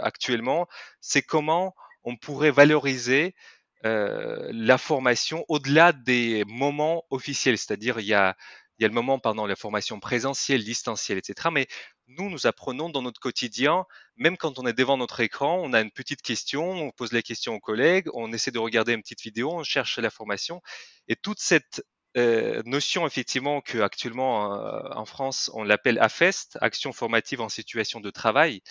actuellement. 0.02 0.66
C'est 1.00 1.22
comment 1.22 1.74
on 2.02 2.16
pourrait 2.16 2.50
valoriser 2.50 3.34
la 3.82 4.78
formation 4.78 5.44
au-delà 5.48 5.92
des 5.92 6.44
moments 6.46 7.04
officiels. 7.10 7.58
C'est-à-dire, 7.58 8.00
il 8.00 8.06
y 8.06 8.14
a 8.14 8.36
il 8.78 8.82
y 8.82 8.84
a 8.84 8.88
le 8.88 8.94
moment 8.94 9.18
pendant 9.18 9.46
la 9.46 9.56
formation 9.56 10.00
présentielle, 10.00 10.64
distancielle, 10.64 11.18
etc. 11.18 11.48
Mais 11.52 11.66
nous, 12.08 12.28
nous 12.28 12.46
apprenons 12.46 12.88
dans 12.90 13.02
notre 13.02 13.20
quotidien, 13.20 13.86
même 14.16 14.36
quand 14.36 14.58
on 14.58 14.66
est 14.66 14.72
devant 14.72 14.96
notre 14.96 15.20
écran, 15.20 15.60
on 15.62 15.72
a 15.72 15.80
une 15.80 15.92
petite 15.92 16.22
question, 16.22 16.70
on 16.70 16.90
pose 16.90 17.12
la 17.12 17.22
question 17.22 17.54
aux 17.54 17.60
collègues, 17.60 18.08
on 18.14 18.32
essaie 18.32 18.50
de 18.50 18.58
regarder 18.58 18.92
une 18.92 19.02
petite 19.02 19.22
vidéo, 19.22 19.52
on 19.52 19.62
cherche 19.62 19.98
la 19.98 20.10
formation. 20.10 20.60
Et 21.08 21.16
toute 21.16 21.38
cette 21.38 21.84
euh, 22.16 22.62
notion, 22.64 23.06
effectivement, 23.06 23.60
que 23.60 23.78
actuellement 23.78 24.54
euh, 24.54 24.80
en 24.94 25.04
France, 25.04 25.50
on 25.54 25.64
l'appelle 25.64 25.98
AFEST, 25.98 26.58
Action 26.60 26.92
formative 26.92 27.40
en 27.40 27.48
situation 27.48 28.00
de 28.00 28.10
travail. 28.10 28.62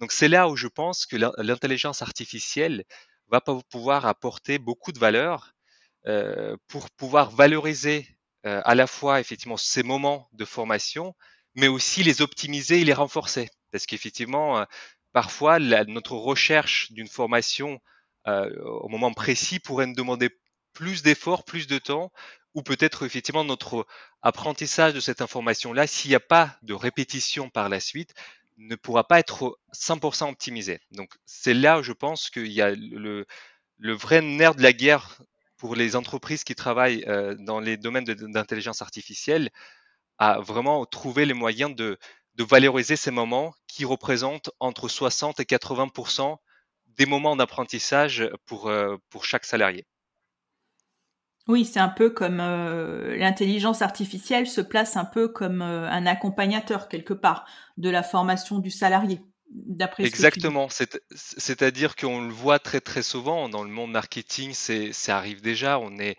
Donc 0.00 0.12
c'est 0.12 0.28
là 0.28 0.48
où 0.48 0.56
je 0.56 0.68
pense 0.68 1.06
que 1.06 1.16
l'intelligence 1.40 2.02
artificielle 2.02 2.84
va 3.28 3.40
pouvoir 3.40 4.06
apporter 4.06 4.58
beaucoup 4.58 4.92
de 4.92 4.98
valeur 4.98 5.54
euh, 6.06 6.56
pour 6.68 6.90
pouvoir 6.90 7.30
valoriser 7.30 8.06
euh, 8.46 8.60
à 8.64 8.74
la 8.74 8.86
fois 8.86 9.20
effectivement 9.20 9.56
ces 9.56 9.82
moments 9.82 10.28
de 10.32 10.44
formation, 10.44 11.14
mais 11.54 11.68
aussi 11.68 12.02
les 12.02 12.20
optimiser 12.20 12.80
et 12.80 12.84
les 12.84 12.92
renforcer. 12.92 13.48
Parce 13.72 13.86
qu'effectivement, 13.86 14.58
euh, 14.58 14.64
parfois, 15.12 15.58
notre 15.58 16.12
recherche 16.16 16.92
d'une 16.92 17.08
formation 17.08 17.80
euh, 18.26 18.50
au 18.62 18.88
moment 18.88 19.12
précis 19.12 19.60
pourrait 19.60 19.86
nous 19.86 19.94
demander 19.94 20.30
plus 20.74 21.02
d'efforts, 21.02 21.44
plus 21.44 21.66
de 21.66 21.78
temps, 21.78 22.12
ou 22.54 22.62
peut-être 22.62 23.04
effectivement 23.04 23.44
notre 23.44 23.86
apprentissage 24.22 24.94
de 24.94 25.00
cette 25.00 25.20
information-là, 25.20 25.86
s'il 25.86 26.10
n'y 26.10 26.14
a 26.16 26.20
pas 26.20 26.56
de 26.62 26.74
répétition 26.74 27.50
par 27.50 27.68
la 27.68 27.80
suite, 27.80 28.14
ne 28.56 28.76
pourra 28.76 29.04
pas 29.06 29.18
être 29.18 29.58
100% 29.74 30.30
optimisé. 30.30 30.80
Donc 30.92 31.12
c'est 31.26 31.54
là 31.54 31.82
je 31.82 31.92
pense 31.92 32.30
qu'il 32.30 32.52
y 32.52 32.62
a 32.62 32.70
le, 32.70 33.26
le 33.78 33.92
vrai 33.92 34.22
nerf 34.22 34.54
de 34.54 34.62
la 34.62 34.72
guerre 34.72 35.18
pour 35.56 35.74
les 35.74 35.96
entreprises 35.96 36.44
qui 36.44 36.54
travaillent 36.54 37.04
euh, 37.08 37.34
dans 37.38 37.60
les 37.60 37.76
domaines 37.76 38.04
d'intelligence 38.04 38.82
artificielle 38.82 39.50
à 40.18 40.40
vraiment 40.40 40.84
trouver 40.86 41.24
les 41.24 41.34
moyens 41.34 41.74
de, 41.74 41.98
valoriser 42.38 42.96
ces 42.96 43.10
moments 43.10 43.54
qui 43.66 43.84
représentent 43.84 44.50
entre 44.60 44.88
60 44.88 45.40
et 45.40 45.44
80 45.44 46.38
des 46.98 47.06
moments 47.06 47.36
d'apprentissage 47.36 48.28
pour, 48.44 48.68
euh, 48.68 48.96
pour 49.08 49.24
chaque 49.24 49.44
salarié. 49.44 49.86
Oui, 51.46 51.64
c'est 51.64 51.80
un 51.80 51.88
peu 51.88 52.10
comme 52.10 52.40
euh, 52.40 53.16
l'intelligence 53.16 53.82
artificielle 53.82 54.46
se 54.46 54.60
place 54.60 54.96
un 54.96 55.04
peu 55.04 55.28
comme 55.28 55.60
un 55.62 56.06
accompagnateur 56.06 56.88
quelque 56.88 57.12
part 57.12 57.44
de 57.76 57.90
la 57.90 58.02
formation 58.02 58.58
du 58.58 58.70
salarié. 58.70 59.20
d'après 59.50 60.04
Exactement. 60.04 60.68
C'est-à-dire 60.70 61.96
qu'on 61.96 62.22
le 62.22 62.32
voit 62.32 62.58
très 62.58 62.80
très 62.80 63.02
souvent 63.02 63.48
dans 63.48 63.62
le 63.62 63.70
monde 63.70 63.90
marketing, 63.90 64.52
c'est 64.54 64.92
ça 64.92 65.18
arrive 65.18 65.42
déjà. 65.42 65.78
On 65.78 65.98
est 65.98 66.16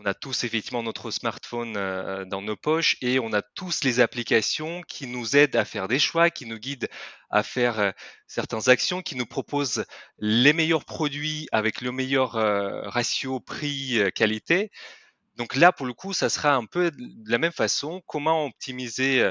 on 0.00 0.04
a 0.04 0.14
tous 0.14 0.44
effectivement 0.44 0.84
notre 0.84 1.10
smartphone 1.10 1.76
euh, 1.76 2.24
dans 2.24 2.40
nos 2.40 2.54
poches 2.54 2.96
et 3.00 3.18
on 3.18 3.32
a 3.32 3.42
tous 3.42 3.82
les 3.82 3.98
applications 3.98 4.82
qui 4.82 5.08
nous 5.08 5.34
aident 5.34 5.56
à 5.56 5.64
faire 5.64 5.88
des 5.88 5.98
choix, 5.98 6.30
qui 6.30 6.46
nous 6.46 6.58
guident 6.58 6.88
à 7.30 7.42
faire 7.42 7.80
euh, 7.80 7.90
certaines 8.28 8.68
actions, 8.68 9.02
qui 9.02 9.16
nous 9.16 9.26
proposent 9.26 9.84
les 10.18 10.52
meilleurs 10.52 10.84
produits 10.84 11.48
avec 11.50 11.80
le 11.80 11.90
meilleur 11.90 12.36
euh, 12.36 12.88
ratio 12.88 13.40
prix-qualité. 13.40 14.70
Donc 15.34 15.56
là, 15.56 15.72
pour 15.72 15.84
le 15.84 15.94
coup, 15.94 16.12
ça 16.12 16.28
sera 16.28 16.54
un 16.54 16.64
peu 16.64 16.92
de 16.92 17.30
la 17.30 17.38
même 17.38 17.52
façon. 17.52 18.00
Comment 18.06 18.46
optimiser 18.46 19.30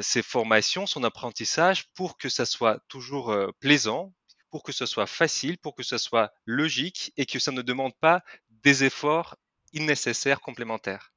ses 0.00 0.22
formations, 0.22 0.86
son 0.86 1.02
apprentissage 1.02 1.88
pour 1.94 2.16
que 2.16 2.28
ça 2.28 2.46
soit 2.46 2.78
toujours 2.86 3.36
plaisant, 3.58 4.12
pour 4.50 4.62
que 4.62 4.70
ce 4.70 4.86
soit 4.86 5.08
facile, 5.08 5.58
pour 5.58 5.74
que 5.74 5.82
ce 5.82 5.98
soit 5.98 6.32
logique 6.46 7.12
et 7.16 7.26
que 7.26 7.40
ça 7.40 7.50
ne 7.50 7.62
demande 7.62 7.92
pas 8.00 8.22
des 8.62 8.84
efforts 8.84 9.36
nécessaires 9.80 10.40
complémentaires. 10.40 11.12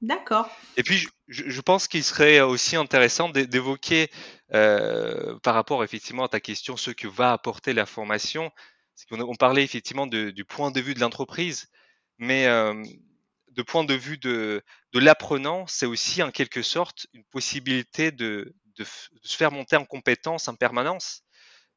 D'accord. 0.00 0.48
Et 0.78 0.82
puis, 0.82 1.08
je, 1.28 1.60
pense 1.60 1.86
qu'il 1.86 2.02
serait 2.02 2.40
aussi 2.40 2.74
intéressant 2.76 3.28
d'évoquer, 3.28 4.10
euh, 4.54 5.38
par 5.40 5.54
rapport 5.54 5.84
effectivement 5.84 6.24
à 6.24 6.28
ta 6.28 6.40
question, 6.40 6.78
ce 6.78 6.90
que 6.90 7.06
va 7.06 7.32
apporter 7.32 7.74
la 7.74 7.84
formation. 7.84 8.50
On, 9.10 9.20
on 9.20 9.34
parlait 9.34 9.62
effectivement 9.62 10.06
du 10.06 10.44
point 10.46 10.70
de 10.70 10.80
vue 10.80 10.94
de 10.94 11.00
l'entreprise, 11.00 11.68
mais 12.16 12.46
euh, 12.46 12.82
de 13.50 13.62
point 13.62 13.84
de 13.84 13.94
vue 13.94 14.16
de, 14.16 14.62
de 14.92 14.98
l'apprenant, 14.98 15.66
c'est 15.66 15.86
aussi 15.86 16.22
en 16.22 16.30
quelque 16.30 16.62
sorte 16.62 17.06
une 17.12 17.24
possibilité 17.24 18.10
de, 18.10 18.54
se 19.22 19.36
faire 19.36 19.52
monter 19.52 19.76
en 19.76 19.84
compétence 19.84 20.48
en 20.48 20.54
permanence. 20.54 21.22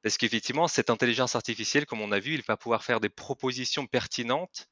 Parce 0.02 0.18
qu'effectivement, 0.18 0.68
cette 0.68 0.90
intelligence 0.90 1.36
artificielle, 1.36 1.86
comme 1.86 2.02
on 2.02 2.12
a 2.12 2.20
vu, 2.20 2.34
il 2.34 2.44
va 2.44 2.58
pouvoir 2.58 2.84
faire 2.84 3.00
des 3.00 3.10
propositions 3.10 3.88
pertinentes 3.88 4.70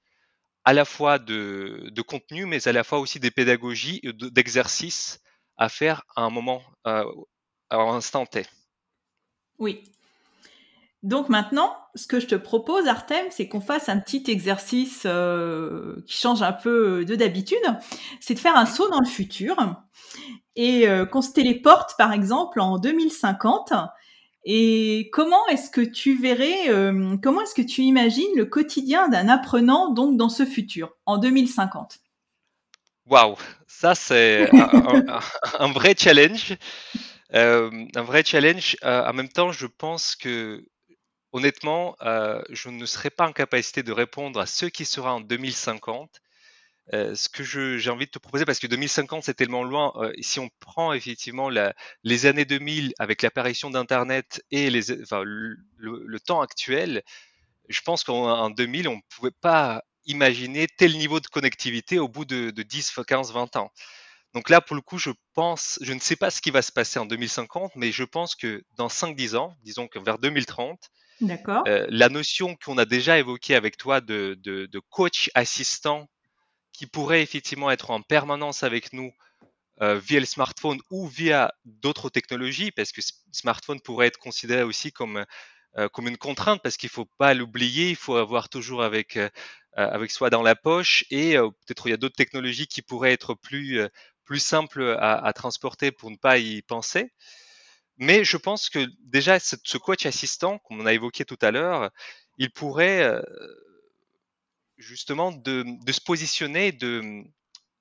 à 0.64 0.74
la 0.74 0.86
fois 0.86 1.20
de, 1.20 1.90
de 1.92 2.02
contenu, 2.02 2.46
mais 2.46 2.68
à 2.68 2.72
la 2.72 2.84
fois 2.84 3.00
aussi 3.00 3.20
des 3.20 3.32
pédagogies, 3.32 4.02
d'exercices 4.04 5.20
à 5.58 5.70
faire 5.70 6.04
à 6.16 6.22
un 6.22 6.30
moment, 6.30 6.62
euh, 6.88 7.06
à 7.70 7.78
un 7.78 7.96
instant 7.96 8.26
T. 8.26 8.46
Oui. 9.60 9.84
Donc 11.04 11.30
maintenant, 11.30 11.76
ce 11.96 12.06
que 12.06 12.20
je 12.20 12.28
te 12.28 12.36
propose, 12.36 12.88
Artem, 12.88 13.26
c'est 13.32 13.48
qu'on 13.48 13.62
fasse 13.62 13.90
un 13.90 14.00
petit 14.00 14.24
exercice 14.28 15.04
euh, 15.06 16.04
qui 16.06 16.16
change 16.16 16.44
un 16.44 16.54
peu 16.54 17.06
de 17.06 17.16
d'habitude. 17.16 17.58
C'est 18.20 18.36
de 18.36 18.40
faire 18.40 18.56
un 18.56 18.68
saut 18.68 18.90
dans 18.90 19.00
le 19.00 19.08
futur 19.08 19.56
et 20.56 20.88
euh, 20.88 21.06
qu'on 21.06 21.24
se 21.24 21.32
téléporte, 21.32 21.96
par 21.98 22.14
exemple, 22.14 22.60
en 22.60 22.78
2050 22.78 23.74
et 24.44 25.10
comment 25.14 25.48
est-ce 25.48 25.70
que 25.70 25.82
tu 25.82 26.20
verrais, 26.20 26.70
euh, 26.70 27.16
comment 27.22 27.42
est-ce 27.42 27.54
que 27.54 27.62
tu 27.62 27.82
imagines 27.82 28.36
le 28.36 28.46
quotidien 28.46 29.08
d'un 29.08 29.28
apprenant 29.30 29.94
donc 29.94 30.18
dans 30.18 30.30
ce 30.30 30.46
futur, 30.46 30.96
en 31.06 31.18
2050 31.18 32.00
Waouh, 33.06 33.36
ça 33.68 33.94
c'est 33.94 34.50
un, 35.60 35.72
vrai 35.72 35.96
challenge. 35.98 36.56
Euh, 37.34 37.70
un 37.96 38.04
vrai 38.04 38.24
challenge. 38.26 38.78
Euh, 38.84 39.06
en 39.08 39.14
même 39.14 39.30
temps, 39.30 39.52
je 39.52 39.68
pense 39.68 40.16
que 40.16 40.66
honnêtement, 41.34 41.96
je 42.50 42.70
ne 42.70 42.86
serai 42.86 43.10
pas 43.10 43.28
en 43.28 43.34
capacité 43.34 43.84
de 43.84 43.92
répondre 43.92 44.40
à 44.40 44.46
ce 44.46 44.66
qui 44.66 44.86
sera 44.86 45.14
en 45.14 45.22
2050 45.22 46.22
euh, 46.94 47.16
ce 47.16 47.30
que 47.30 47.44
j'ai 47.44 47.90
envie 47.90 48.06
de 48.06 48.12
te 48.12 48.20
proposer, 48.20 48.46
parce 48.46 48.60
que 48.60 48.68
2050 48.68 49.24
c'est 49.24 49.34
tellement 49.34 49.64
loin, 49.64 49.94
euh, 49.96 50.12
si 50.20 50.40
on 50.40 50.50
prend 50.60 50.94
effectivement 50.94 51.50
la, 51.50 51.74
les 52.04 52.26
années 52.26 52.46
2000 52.46 52.94
avec 53.00 53.22
l'apparition 53.22 53.70
d'Internet 53.70 54.44
et 54.52 54.70
les, 54.70 55.02
enfin, 55.02 55.24
le, 55.24 55.58
le, 55.78 56.20
temps 56.20 56.42
actuel, 56.42 57.02
je 57.70 57.82
pense 57.82 58.04
qu'en 58.04 58.50
2000 58.50 58.88
on 58.88 58.96
ne 58.96 59.02
pouvait 59.10 59.32
pas 59.42 59.84
imaginer 60.06 60.68
tel 60.68 60.98
niveau 60.98 61.20
de 61.20 61.28
connectivité 61.28 62.00
au 62.00 62.08
bout 62.08 62.26
de, 62.26 62.50
de 62.52 62.64
10, 62.64 63.00
15, 63.08 63.32
20 63.32 63.56
ans. 63.56 63.72
Donc 64.34 64.50
là, 64.50 64.62
pour 64.62 64.76
le 64.76 64.82
coup, 64.82 64.98
je 64.98 65.12
pense, 65.34 65.78
je 65.82 65.94
ne 65.94 66.00
sais 66.00 66.16
pas 66.16 66.32
ce 66.32 66.42
qui 66.42 66.52
va 66.52 66.62
se 66.62 66.72
passer 66.72 67.00
en 67.00 67.06
2050, 67.06 67.74
mais 67.76 67.92
je 67.92 68.04
pense 68.04 68.36
que 68.36 68.64
dans 68.78 68.88
5-10 68.88 69.36
ans, 69.36 69.56
disons 69.64 69.88
que 69.88 70.00
vers 70.00 70.20
2030, 70.20 70.80
euh, 71.68 71.86
la 71.90 72.10
notion 72.10 72.56
qu'on 72.64 72.78
a 72.78 72.86
déjà 72.86 73.20
évoquée 73.20 73.56
avec 73.56 73.78
toi 73.78 74.02
de, 74.02 74.38
de, 74.42 74.66
de 74.66 74.80
coach 74.90 75.30
assistant 75.36 76.10
qui 76.74 76.88
pourrait 76.88 77.22
effectivement 77.22 77.72
être 77.72 77.92
en 77.92 78.02
permanence 78.02 78.64
avec 78.64 78.94
nous 78.94 79.12
euh, 79.82 79.98
via 79.98 80.20
le 80.20 80.26
smartphone 80.26 80.80
ou 80.92 81.08
via 81.08 81.54
d'autres 81.66 82.10
technologies, 82.10 82.72
parce 82.72 82.92
que 82.92 83.02
smartphone 83.32 83.82
pourrait 83.82 84.08
être 84.08 84.20
considéré 84.20 84.64
aussi 84.64 84.92
comme 84.92 85.26
euh, 85.78 85.88
comme 85.90 86.08
une 86.08 86.18
contrainte, 86.18 86.62
parce 86.62 86.78
qu'il 86.78 86.90
faut 86.90 87.06
pas 87.18 87.34
l'oublier, 87.34 87.90
il 87.90 87.96
faut 87.96 88.18
avoir 88.18 88.50
toujours 88.50 88.84
avec 88.84 89.18
euh, 89.18 89.30
avec 89.74 90.12
soi 90.12 90.30
dans 90.30 90.44
la 90.44 90.56
poche, 90.56 91.06
et 91.10 91.36
peut-être 91.36 91.88
il 91.88 91.92
y 91.92 91.94
a 91.94 91.98
d'autres 91.98 92.16
technologies 92.16 92.68
qui 92.68 92.82
pourraient 92.82 93.14
être 93.14 93.34
plus 93.34 93.82
plus 94.26 94.40
simples 94.40 94.98
à, 95.00 95.16
à, 95.26 95.34
transporter 95.34 95.92
pour 95.92 96.12
ne 96.12 96.18
pas 96.18 96.38
y 96.38 96.62
penser. 96.62 97.12
Mais 97.98 98.24
je 98.24 98.38
pense 98.38 98.70
que 98.70 98.88
déjà 99.00 99.40
ce 99.40 99.78
coach 99.78 100.06
assistant, 100.06 100.60
comme 100.60 100.82
on 100.82 100.86
a 100.86 100.94
évoqué 100.94 101.26
tout 101.26 101.40
à 101.42 101.52
l'heure, 101.52 101.90
il 102.38 102.52
pourrait 102.52 103.22
justement 104.82 105.32
de, 105.32 105.66
se 105.92 106.02
positionner, 106.02 106.78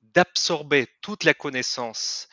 d'absorber 0.03 0.87
toute 1.01 1.25
la 1.25 1.35
connaissance 1.35 2.29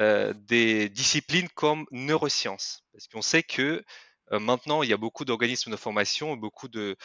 euh, 0.00 0.32
des 0.34 0.88
disciplines 0.88 1.48
comme 1.50 1.86
neurosciences. 1.90 2.84
Parce 2.92 3.08
qu'on 3.08 3.22
sait 3.22 3.42
que 3.42 3.84
euh, 4.32 4.38
maintenant, 4.38 4.82
il 4.82 4.90
y 4.90 4.92
a 4.92 4.96
beaucoup 4.96 5.24
d'organismes 5.24 5.70
de 5.70 5.76
formation, 5.76 6.36
beaucoup 6.36 6.68
de, 6.68 6.96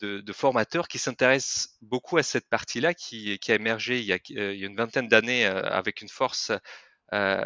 de, 0.00 0.32
formateurs 0.32 0.88
qui 0.88 0.98
s'intéressent 0.98 1.78
beaucoup 1.80 2.18
à 2.18 2.22
cette 2.22 2.48
partie-là 2.48 2.92
qui, 2.92 3.38
a 3.48 3.54
émergé 3.54 4.00
il 4.00 4.04
y 4.04 4.12
a, 4.12 4.18
euh, 4.32 4.52
il 4.52 4.60
y 4.60 4.64
a 4.64 4.66
une 4.66 4.76
vingtaine 4.76 5.08
d'années 5.08 5.46
avec 5.46 6.02
une 6.02 6.08
force 6.08 6.52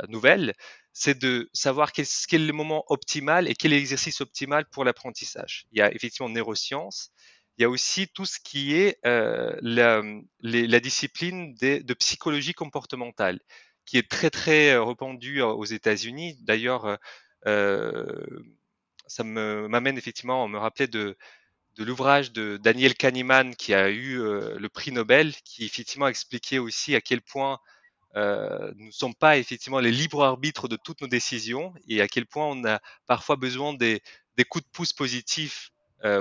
nouvelle. 0.09 0.54
C'est 0.92 1.18
de 1.18 1.48
savoir 1.52 1.92
quel, 1.92 2.07
quel, 2.28 2.42
est 2.42 2.46
le 2.46 2.52
moment 2.52 2.85
optimal 2.88 3.48
et 3.48 3.54
quel 3.54 3.72
est 3.72 3.76
l'exercice 3.76 4.20
optimal 4.20 4.64
pour 4.70 4.85
l'apprentissage. 4.85 5.66
Il 5.70 5.78
y 5.78 5.83
a 5.83 5.94
effectivement 5.94 6.31
neurosciences, 6.31 7.12
il 7.59 7.62
y 7.62 7.64
a 7.64 7.68
aussi 7.68 8.07
tout 8.09 8.25
ce 8.25 8.38
qui 8.38 8.77
est 8.77 8.99
euh, 9.05 9.53
la, 9.62 10.03
la, 10.42 10.81
discipline 10.81 11.55
de 11.55 11.94
psychologie 11.94 12.55
comportementale, 12.55 13.40
qui 13.85 13.99
est 13.99 14.09
très 14.09 14.31
très 14.31 14.71
euh, 14.71 14.85
répandue 14.85 15.42
aux 15.42 15.64
États-Unis. 15.64 16.37
D'ailleurs, 16.42 16.99
euh, 17.47 18.05
ça 19.09 19.25
m'amène 19.25 19.99
effectivement 19.99 20.44
à 20.44 20.49
me 20.49 20.59
rappeler 20.59 20.87
de, 20.87 21.16
l'ouvrage 21.79 22.33
de 22.33 22.59
Daniel 22.59 22.94
Kahneman 22.94 23.57
qui 23.57 23.75
a 23.75 23.90
eu 23.90 24.18
le 24.18 24.68
prix 24.68 24.92
Nobel, 24.92 25.35
qui 25.44 25.64
effectivement 25.64 26.09
expliquait 26.09 26.59
aussi 26.59 26.94
à 26.94 27.01
quel 27.01 27.23
point 27.23 27.59
nous 28.14 28.87
ne 28.87 28.90
sommes 28.90 29.14
pas 29.14 29.38
effectivement 29.38 29.79
les 29.81 29.92
libres 29.92 30.25
arbitres 30.25 30.68
de 30.68 30.77
toutes 30.77 31.01
nos 31.03 31.09
décisions 31.09 31.73
et 31.88 32.01
à 32.01 32.09
quel 32.09 32.27
point 32.27 32.47
on 32.47 32.64
a 32.64 32.81
parfois 33.07 33.37
besoin 33.37 33.75
des, 33.75 34.03
coups 34.49 34.64
de 34.64 34.71
pouce 34.71 34.92
positifs 34.92 35.73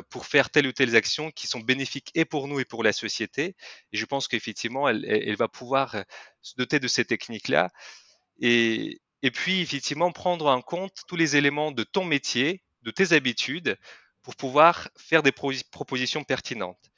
pour 0.09 0.25
faire 0.25 0.49
telle 0.49 0.67
ou 0.67 0.71
telle 0.71 0.95
action 0.95 1.31
qui 1.31 1.47
sont 1.47 1.59
bénéfiques 1.59 2.11
et 2.15 2.25
pour 2.25 2.47
nous 2.47 2.59
et 2.59 2.65
pour 2.65 2.83
la 2.83 2.93
société. 2.93 3.55
Et 3.91 3.97
je 3.97 4.05
pense 4.05 4.27
qu'effectivement, 4.27 4.87
elle, 4.89 5.05
elle, 5.05 5.35
va 5.35 5.47
pouvoir 5.47 5.95
euh, 5.95 6.03
se 6.41 6.55
doter 6.55 6.79
de 6.79 6.87
ces 6.87 7.05
techniques-là. 7.05 7.69
Et, 8.39 9.01
et 9.21 9.31
puis, 9.31 9.61
effectivement, 9.61 10.11
prendre 10.11 10.47
en 10.47 10.61
compte 10.61 10.93
tous 11.07 11.15
les 11.15 11.35
éléments 11.35 11.71
de 11.71 11.83
ton 11.83 12.05
métier, 12.05 12.63
de 12.81 12.91
tes 12.91 13.13
habitudes, 13.13 13.77
pour 14.21 14.35
pouvoir 14.35 14.89
faire 14.97 15.23
des 15.23 15.31
propositions 15.31 16.23
pertinentes. 16.23 16.91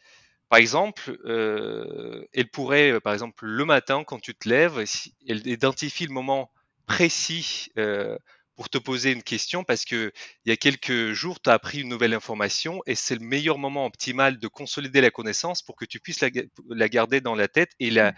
Par 0.49 0.57
exemple, 0.57 1.15
euh, 1.25 2.25
elle 2.33 2.49
pourrait, 2.49 2.93
euh, 2.93 2.99
par 2.99 3.13
exemple, 3.13 3.45
le 3.45 3.65
matin, 3.65 4.03
quand 4.03 4.19
tu 4.19 4.33
te 4.33 4.49
lèves, 4.49 4.83
elle 5.27 5.45
identifie 5.47 6.07
le 6.07 6.13
moment 6.13 6.51
précis 6.87 7.69
euh, 7.77 8.17
pour 8.59 8.69
te 8.69 8.77
poser 8.77 9.13
une 9.13 9.23
question 9.23 9.63
parce 9.63 9.85
que 9.85 10.11
il 10.43 10.49
y 10.49 10.51
a 10.51 10.57
quelques 10.57 11.13
jours, 11.13 11.39
tu 11.39 11.49
as 11.49 11.53
appris 11.53 11.79
une 11.79 11.87
nouvelle 11.87 12.13
information 12.13 12.81
et 12.87 12.93
c'est 12.93 13.15
le 13.15 13.25
meilleur 13.25 13.57
moment 13.57 13.85
optimal 13.85 14.37
de 14.37 14.47
consolider 14.49 14.99
la 14.99 15.11
connaissance 15.11 15.61
pour 15.61 15.77
que 15.77 15.85
tu 15.85 16.01
puisses 16.01 16.19
la, 16.19 16.89
garder 16.89 17.21
dans 17.21 17.35
la 17.35 17.47
tête 17.47 17.71
et 17.79 17.89
la, 17.89 18.13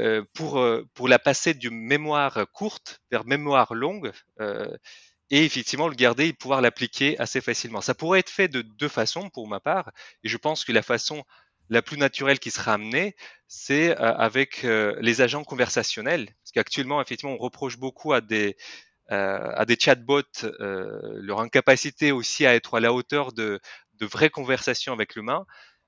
euh, 0.00 0.24
pour, 0.34 0.58
euh, 0.58 0.84
pour 0.94 1.06
la 1.06 1.20
passer 1.20 1.54
d'une 1.54 1.78
mémoire 1.78 2.46
courte 2.52 3.00
vers 3.12 3.24
mémoire 3.24 3.72
longue 3.72 4.10
euh, 4.40 4.76
et 5.30 5.44
effectivement 5.44 5.86
le 5.86 5.94
garder 5.94 6.26
et 6.26 6.32
pouvoir 6.32 6.62
l'appliquer 6.62 7.16
assez 7.20 7.40
facilement. 7.40 7.80
Ça 7.80 7.94
pourrait 7.94 8.18
être 8.18 8.28
fait 8.28 8.48
de 8.48 8.62
deux 8.62 8.88
façons 8.88 9.30
pour 9.30 9.46
ma 9.46 9.60
part 9.60 9.92
et 10.24 10.28
je 10.28 10.36
pense 10.36 10.64
que 10.64 10.72
la 10.72 10.82
façon 10.82 11.22
la 11.68 11.80
plus 11.80 11.96
naturelle 11.96 12.40
qui 12.40 12.50
sera 12.50 12.72
amenée, 12.72 13.14
c'est 13.46 13.96
avec 13.96 14.64
les 14.64 15.20
agents 15.20 15.44
conversationnels. 15.44 16.26
Parce 16.26 16.50
qu'actuellement, 16.52 17.00
effectivement, 17.00 17.34
on 17.34 17.38
reproche 17.38 17.78
beaucoup 17.78 18.12
à 18.12 18.20
des, 18.20 18.56
à 19.10 19.64
des 19.64 19.76
chatbots, 19.78 20.22
euh, 20.44 21.00
leur 21.16 21.40
incapacité 21.40 22.12
aussi 22.12 22.46
à 22.46 22.54
être 22.54 22.76
à 22.76 22.80
la 22.80 22.92
hauteur 22.92 23.32
de, 23.32 23.60
de 23.94 24.06
vraies 24.06 24.30
conversations 24.30 24.92
avec 24.92 25.14
l'humain. 25.14 25.44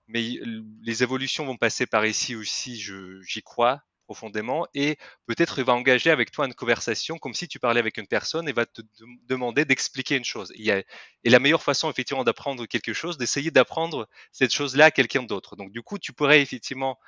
Mais 0.08 0.40
les 0.82 1.02
évolutions 1.02 1.46
vont 1.46 1.56
passer 1.56 1.86
par 1.86 2.04
ici 2.04 2.34
aussi, 2.34 2.76
j'y 2.76 3.42
crois 3.42 3.82
profondément 4.04 4.66
et 4.74 4.98
peut-être 5.26 5.58
il 5.58 5.64
va 5.64 5.74
engager 5.74 6.10
avec 6.10 6.32
toi 6.32 6.46
une 6.46 6.54
conversation 6.54 7.18
comme 7.18 7.34
si 7.34 7.48
tu 7.48 7.58
parlais 7.58 7.80
avec 7.80 7.96
une 7.96 8.06
personne 8.06 8.48
et 8.48 8.52
va 8.52 8.66
te 8.66 8.82
demander 9.28 9.64
d'expliquer 9.64 10.16
une 10.16 10.24
chose. 10.24 10.52
Et 10.56 10.84
la 11.24 11.38
meilleure 11.38 11.62
façon 11.62 11.90
effectivement 11.90 12.24
d'apprendre 12.24 12.66
quelque 12.66 12.92
chose, 12.92 13.16
d'essayer 13.16 13.50
d'apprendre 13.50 14.08
cette 14.32 14.52
chose-là 14.52 14.86
à 14.86 14.90
quelqu'un 14.90 15.22
d'autre. 15.22 15.56
Donc 15.56 15.72
du 15.72 15.82
coup, 15.82 15.98
tu 15.98 16.12
pourrais 16.12 16.42
effectivement 16.42 16.98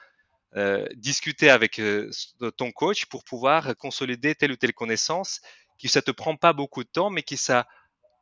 euh, 0.57 0.87
discuter 0.95 1.51
avec 1.51 1.81
euh, 1.81 2.11
ton 2.57 2.71
coach 2.71 3.07
pour 3.07 3.25
pouvoir 3.25 3.77
consolider 3.77 4.37
telle 4.37 4.53
ou 4.53 4.57
telle 4.57 4.73
connaissance 4.73 5.41
qui 5.79 5.89
ça 5.89 6.03
te 6.03 6.11
prend 6.11 6.37
pas 6.37 6.53
beaucoup 6.53 6.85
de 6.85 6.89
temps, 6.89 7.11
mais 7.11 7.23
qui 7.23 7.37
ça 7.37 7.67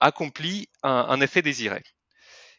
accomplit 0.00 0.68
un, 0.82 1.06
un 1.08 1.20
effet 1.20 1.42
désiré. 1.42 1.82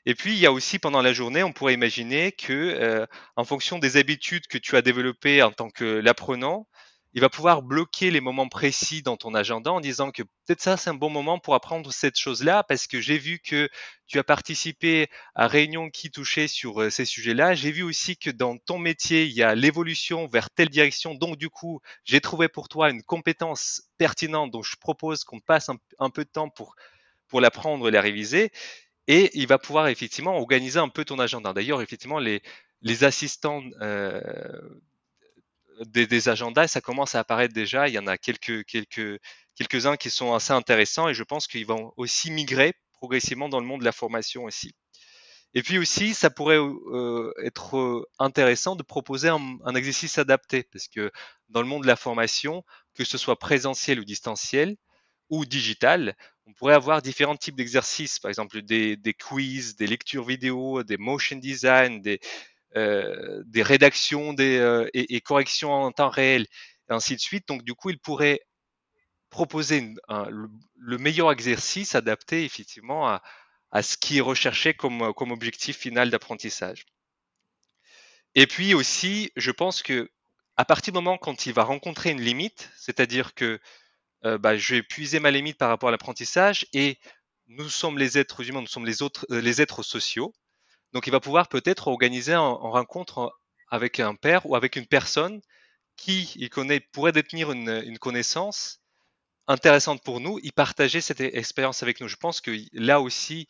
Et 0.06 0.16
puis, 0.16 0.34
il 0.34 0.40
y 0.40 0.46
a 0.46 0.52
aussi 0.52 0.80
pendant 0.80 1.02
la 1.02 1.14
journée, 1.14 1.44
on 1.44 1.54
pourrait 1.54 1.74
imaginer 1.74 2.34
que, 2.34 2.54
euh, 2.54 3.06
en 3.38 3.46
fonction 3.46 3.80
des 3.80 3.96
habitudes 3.96 4.48
que 4.48 4.58
tu 4.58 4.76
as 4.76 4.82
développées 4.82 5.42
en 5.42 5.52
tant 5.52 5.70
que 5.70 5.86
l'apprenant, 5.86 6.68
il 7.14 7.22
va 7.22 7.30
pouvoir 7.30 7.62
bloquer 7.62 8.10
les 8.10 8.22
moments 8.22 8.50
précis 8.50 9.04
dans 9.04 9.18
ton 9.18 9.36
agenda 9.36 9.72
en 9.72 9.80
disant 9.80 10.12
que 10.12 10.24
peut-être 10.24 10.62
ça, 10.62 10.78
c'est 10.78 10.90
un 10.90 10.96
bon 10.96 11.12
moment 11.12 11.38
pour 11.38 11.54
apprendre 11.54 11.94
cette 11.94 12.18
chose-là 12.18 12.64
parce 12.64 12.88
que 12.88 13.00
j'ai 13.02 13.20
vu 13.20 13.40
que 13.40 13.70
tu 14.08 14.18
as 14.18 14.24
participé 14.24 15.10
à 15.36 15.48
réunions 15.48 15.92
qui 15.92 16.10
touchaient 16.10 16.48
sur 16.48 16.82
euh, 16.82 16.90
ces 16.90 17.06
sujets-là. 17.06 17.54
J'ai 17.54 17.72
vu 17.72 17.84
aussi 17.84 18.18
que 18.18 18.32
dans 18.32 18.58
ton 18.58 18.80
métier, 18.80 19.26
il 19.26 19.34
y 19.34 19.44
a 19.44 19.54
l'évolution 19.54 20.28
vers 20.28 20.50
telle 20.50 20.70
direction. 20.70 21.14
Donc, 21.14 21.38
du 21.38 21.50
coup, 21.50 21.82
j'ai 22.04 22.20
trouvé 22.20 22.48
pour 22.48 22.68
toi 22.68 22.90
une 22.90 23.04
compétence 23.04 23.84
pertinente 24.00 24.52
dont 24.52 24.64
je 24.64 24.76
propose 24.78 25.24
qu'on 25.24 25.40
passe 25.40 25.70
un, 26.00 26.10
peu 26.10 26.24
de 26.24 26.30
temps 26.30 26.50
pour 26.50 26.76
pour 27.28 27.42
l'apprendre 27.42 27.88
et 27.88 27.92
la 27.92 28.02
réviser 28.02 28.52
et 29.08 29.32
il 29.34 29.48
va 29.48 29.58
pouvoir 29.58 29.88
effectivement 29.88 30.38
organiser 30.38 30.80
un 30.80 30.90
peu 30.90 31.04
ton 31.06 31.20
agenda. 31.20 31.54
D'ailleurs, 31.54 31.82
effectivement, 31.82 32.20
les, 32.20 32.42
les 32.82 33.04
assistants 33.04 33.64
euh, 33.82 34.62
des, 35.82 36.30
agendas, 36.30 36.68
ça 36.68 36.82
commence 36.82 37.16
à 37.16 37.20
apparaître 37.20 37.54
déjà. 37.54 37.88
Il 37.88 37.94
y 37.94 38.00
en 38.00 38.08
a 38.08 38.18
quelques, 38.18 38.66
quelques, 38.66 39.20
quelques-uns 39.56 39.98
qui 39.98 40.10
sont 40.10 40.34
assez 40.34 40.54
intéressants 40.54 41.10
et 41.10 41.14
je 41.14 41.24
pense 41.24 41.48
qu'ils 41.48 41.66
vont 41.66 41.94
aussi 41.98 42.32
migrer 42.32 42.74
progressivement 42.94 43.50
dans 43.50 43.60
le 43.60 43.66
monde 43.66 43.82
de 43.82 43.86
la 43.86 43.92
formation 43.92 44.46
aussi. 44.46 44.74
Et 45.56 45.62
puis 45.62 45.78
aussi, 45.78 46.14
ça 46.14 46.30
pourrait 46.30 46.58
euh, 46.58 47.32
être 47.44 48.08
intéressant 48.18 48.76
de 48.76 48.82
proposer 48.82 49.30
un, 49.30 49.76
exercice 49.76 50.18
adapté 50.18 50.64
parce 50.64 50.88
que 50.88 51.12
dans 51.50 51.62
le 51.62 51.68
monde 51.68 51.84
de 51.84 51.88
la 51.88 51.96
formation, 51.96 52.64
que 52.96 53.04
ce 53.04 53.18
soit 53.18 53.38
présentiel 53.38 54.00
ou 54.00 54.06
distanciel 54.06 54.76
ou 55.30 55.46
digital, 55.46 56.16
on 56.48 56.54
pourrait 56.54 56.74
avoir 56.74 57.02
différents 57.02 57.36
types 57.36 57.56
d'exercices, 57.56 58.20
par 58.20 58.30
exemple 58.30 58.62
des, 58.64 58.98
des, 58.98 59.14
quiz, 59.14 59.76
des 59.76 59.88
lectures 59.88 60.26
vidéo, 60.26 60.84
des 60.84 60.98
motion 60.98 61.38
design, 61.38 62.02
des, 62.02 62.20
euh, 62.20 62.28
des 62.76 63.64
rédactions 63.64 64.36
euh, 64.40 64.90
et, 64.94 65.22
corrections 65.22 65.72
en 65.72 65.92
temps 65.92 66.10
réel, 66.10 66.48
et 66.90 66.94
ainsi 66.94 67.16
de 67.16 67.22
suite. 67.22 67.48
Donc 67.48 67.64
du 67.64 67.74
coup, 67.74 67.90
il 67.90 68.00
pourrait 68.00 68.40
proposer 69.30 69.94
le, 70.10 70.50
le, 70.78 70.98
meilleur 70.98 71.32
exercice 71.32 71.96
adapté 71.96 72.44
effectivement 72.46 73.08
à, 73.72 73.82
ce 73.82 73.98
qui 73.98 74.20
est 74.20 74.22
recherché 74.22 74.74
comme, 74.74 75.02
objectif 75.02 75.78
final 75.78 76.10
d'apprentissage. 76.10 76.86
Et 78.36 78.48
puis 78.48 78.74
aussi, 78.74 79.32
je 79.36 79.52
pense 79.52 79.84
que 79.84 80.10
à 80.56 80.66
partir 80.66 80.94
du 80.94 80.98
moment 80.98 81.18
quand 81.18 81.48
il 81.48 81.54
va 81.54 81.64
rencontrer 81.64 82.12
une 82.12 82.22
limite, 82.22 82.70
c'est-à-dire 82.78 83.34
que 83.34 83.60
euh, 84.26 84.38
bah, 84.38 84.56
je 84.56 84.76
vais 84.76 84.84
puiser 84.84 85.20
ma 85.20 85.32
limite 85.32 85.58
par 85.58 85.70
rapport 85.70 85.90
à 85.90 85.92
l'apprentissage 85.92 86.68
et 86.74 86.98
nous 87.48 87.70
sommes 87.70 87.98
les 87.98 88.18
êtres 88.18 88.48
humains, 88.48 88.62
nous 88.62 88.68
sommes 88.68 88.86
les 88.86 89.02
autres, 89.02 89.26
euh, 89.32 89.42
les 89.42 89.62
êtres 89.62 89.84
sociaux. 89.84 90.34
Donc, 90.94 91.08
il 91.08 91.12
va 91.12 91.20
pouvoir 91.20 91.48
peut-être 91.48 91.88
organiser 91.88 92.36
en, 92.36 92.56
rencontre 92.70 93.34
avec 93.70 94.00
un 94.00 94.16
père 94.16 94.46
ou 94.46 94.56
avec 94.56 94.76
une 94.76 94.86
personne 94.86 95.42
qui 95.98 96.32
il 96.36 96.50
connaît 96.50 96.80
pourrait 96.80 97.12
détenir 97.12 97.52
une, 97.52 97.98
connaissance 98.00 98.80
intéressante 99.48 100.04
pour 100.04 100.20
nous, 100.20 100.40
y 100.42 100.52
partager 100.52 101.02
cette 101.02 101.20
expérience 101.20 101.84
avec 101.84 102.00
nous. 102.00 102.08
Je 102.08 102.16
pense 102.16 102.40
que 102.42 102.52
là 102.72 103.02
aussi, 103.02 103.48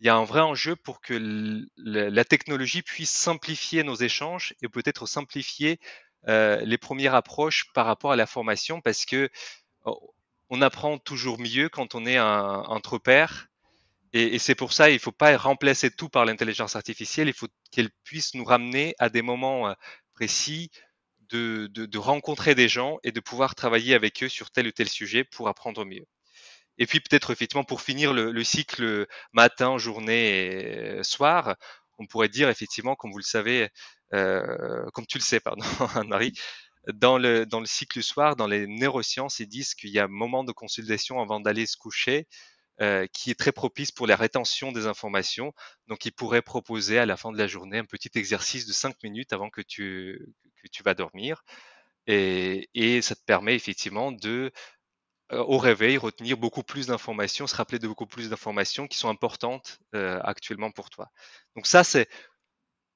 il 0.00 0.06
y 0.06 0.08
a 0.08 0.16
un 0.16 0.24
vrai 0.24 0.40
enjeu 0.40 0.74
pour 0.76 1.00
que 1.00 1.62
la 1.76 2.24
technologie 2.24 2.82
puisse 2.82 3.12
simplifier 3.12 3.82
nos 3.82 3.94
échanges 3.94 4.54
et 4.62 4.68
peut-être 4.68 5.06
simplifier 5.06 5.78
euh, 6.28 6.60
les 6.64 6.78
premières 6.78 7.14
approches 7.14 7.72
par 7.72 7.86
rapport 7.86 8.12
à 8.12 8.16
la 8.16 8.26
formation, 8.26 8.80
parce 8.80 9.04
que 9.04 9.30
oh, 9.84 10.14
on 10.48 10.62
apprend 10.62 10.98
toujours 10.98 11.38
mieux 11.38 11.68
quand 11.68 11.94
on 11.94 12.06
est 12.06 12.18
entre 12.18 12.98
pairs. 12.98 13.48
Et, 14.12 14.34
et 14.34 14.38
c'est 14.38 14.54
pour 14.54 14.72
ça, 14.72 14.90
il 14.90 14.94
ne 14.94 14.98
faut 14.98 15.12
pas 15.12 15.36
remplacer 15.36 15.90
tout 15.90 16.08
par 16.08 16.24
l'intelligence 16.24 16.76
artificielle. 16.76 17.28
Il 17.28 17.34
faut 17.34 17.48
qu'elle 17.72 17.90
puisse 18.04 18.34
nous 18.34 18.44
ramener 18.44 18.94
à 18.98 19.08
des 19.08 19.22
moments 19.22 19.68
euh, 19.68 19.74
précis 20.14 20.70
de, 21.30 21.68
de, 21.72 21.86
de, 21.86 21.98
rencontrer 21.98 22.54
des 22.54 22.68
gens 22.68 22.98
et 23.02 23.12
de 23.12 23.20
pouvoir 23.20 23.54
travailler 23.54 23.94
avec 23.94 24.22
eux 24.22 24.28
sur 24.28 24.50
tel 24.50 24.68
ou 24.68 24.72
tel 24.72 24.88
sujet 24.88 25.24
pour 25.24 25.48
apprendre 25.48 25.84
mieux. 25.84 26.06
Et 26.78 26.86
puis 26.86 27.00
peut-être 27.00 27.32
effectivement 27.32 27.64
pour 27.64 27.80
finir 27.82 28.12
le, 28.12 28.30
le 28.32 28.44
cycle 28.44 29.06
matin, 29.32 29.78
journée 29.78 30.98
et 30.98 31.02
soir, 31.02 31.56
on 31.98 32.06
pourrait 32.06 32.28
dire 32.28 32.48
effectivement, 32.48 32.94
comme 32.96 33.10
vous 33.12 33.18
le 33.18 33.24
savez, 33.24 33.70
euh, 34.14 34.84
comme 34.92 35.06
tu 35.06 35.18
le 35.18 35.22
sais, 35.22 35.40
pardon, 35.40 35.64
Marie, 36.06 36.32
dans 36.94 37.18
le, 37.18 37.46
dans 37.46 37.60
le 37.60 37.66
cycle 37.66 38.02
soir, 38.02 38.36
dans 38.36 38.46
les 38.46 38.66
neurosciences, 38.66 39.40
ils 39.40 39.48
disent 39.48 39.74
qu'il 39.74 39.90
y 39.90 39.98
a 39.98 40.04
un 40.04 40.08
moment 40.08 40.44
de 40.44 40.52
consultation 40.52 41.20
avant 41.20 41.40
d'aller 41.40 41.66
se 41.66 41.76
coucher 41.76 42.26
euh, 42.82 43.06
qui 43.06 43.30
est 43.30 43.34
très 43.34 43.52
propice 43.52 43.90
pour 43.90 44.06
la 44.06 44.16
rétention 44.16 44.70
des 44.70 44.86
informations. 44.86 45.54
Donc, 45.86 46.04
ils 46.04 46.12
pourraient 46.12 46.42
proposer 46.42 46.98
à 46.98 47.06
la 47.06 47.16
fin 47.16 47.32
de 47.32 47.38
la 47.38 47.46
journée 47.46 47.78
un 47.78 47.86
petit 47.86 48.10
exercice 48.18 48.66
de 48.66 48.72
5 48.72 49.02
minutes 49.02 49.32
avant 49.32 49.48
que 49.48 49.62
tu, 49.62 50.26
vas 50.84 50.94
dormir. 50.94 51.42
Et, 52.06 52.68
ça 53.02 53.14
te 53.14 53.22
permet 53.24 53.54
effectivement 53.54 54.12
de, 54.12 54.52
euh, 55.32 55.38
au 55.38 55.58
réveil, 55.58 55.96
retenir 55.96 56.36
beaucoup 56.36 56.62
plus 56.62 56.88
d'informations, 56.88 57.46
se 57.46 57.56
rappeler 57.56 57.78
de 57.78 57.88
beaucoup 57.88 58.06
plus 58.06 58.28
d'informations 58.28 58.86
qui 58.86 58.98
sont 58.98 59.08
importantes 59.08 59.78
euh, 59.94 60.20
actuellement 60.22 60.70
pour 60.70 60.90
toi. 60.90 61.10
Donc 61.56 61.66
ça, 61.66 61.82
c'est, 61.82 62.08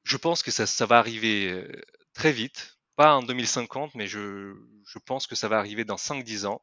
je 0.04 0.16
pense 0.18 0.42
que 0.42 0.50
ça, 0.50 0.86
va 0.86 0.98
arriver 0.98 1.66
très 2.12 2.32
vite 2.32 2.78
pas 2.96 3.14
en 3.14 3.22
2050, 3.22 3.94
mais 3.94 4.06
je, 4.06 4.54
je 4.84 4.98
pense 4.98 5.26
que 5.26 5.34
ça 5.34 5.48
va 5.48 5.58
arriver 5.58 5.86
dans 5.86 5.96
5-10 5.96 6.44
ans. 6.46 6.62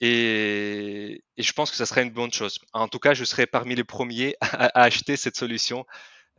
Et, 0.00 1.24
et, 1.36 1.42
je 1.42 1.52
pense 1.52 1.70
que 1.70 1.76
ça 1.76 1.86
serait 1.86 2.02
une 2.02 2.10
bonne 2.10 2.32
chose. 2.32 2.58
En 2.74 2.88
tout 2.88 2.98
cas, 2.98 3.14
je 3.14 3.24
serai 3.24 3.46
parmi 3.46 3.74
les 3.74 3.84
premiers 3.84 4.36
à, 4.40 4.66
à 4.66 4.82
acheter 4.82 5.16
cette 5.16 5.36
solution 5.36 5.86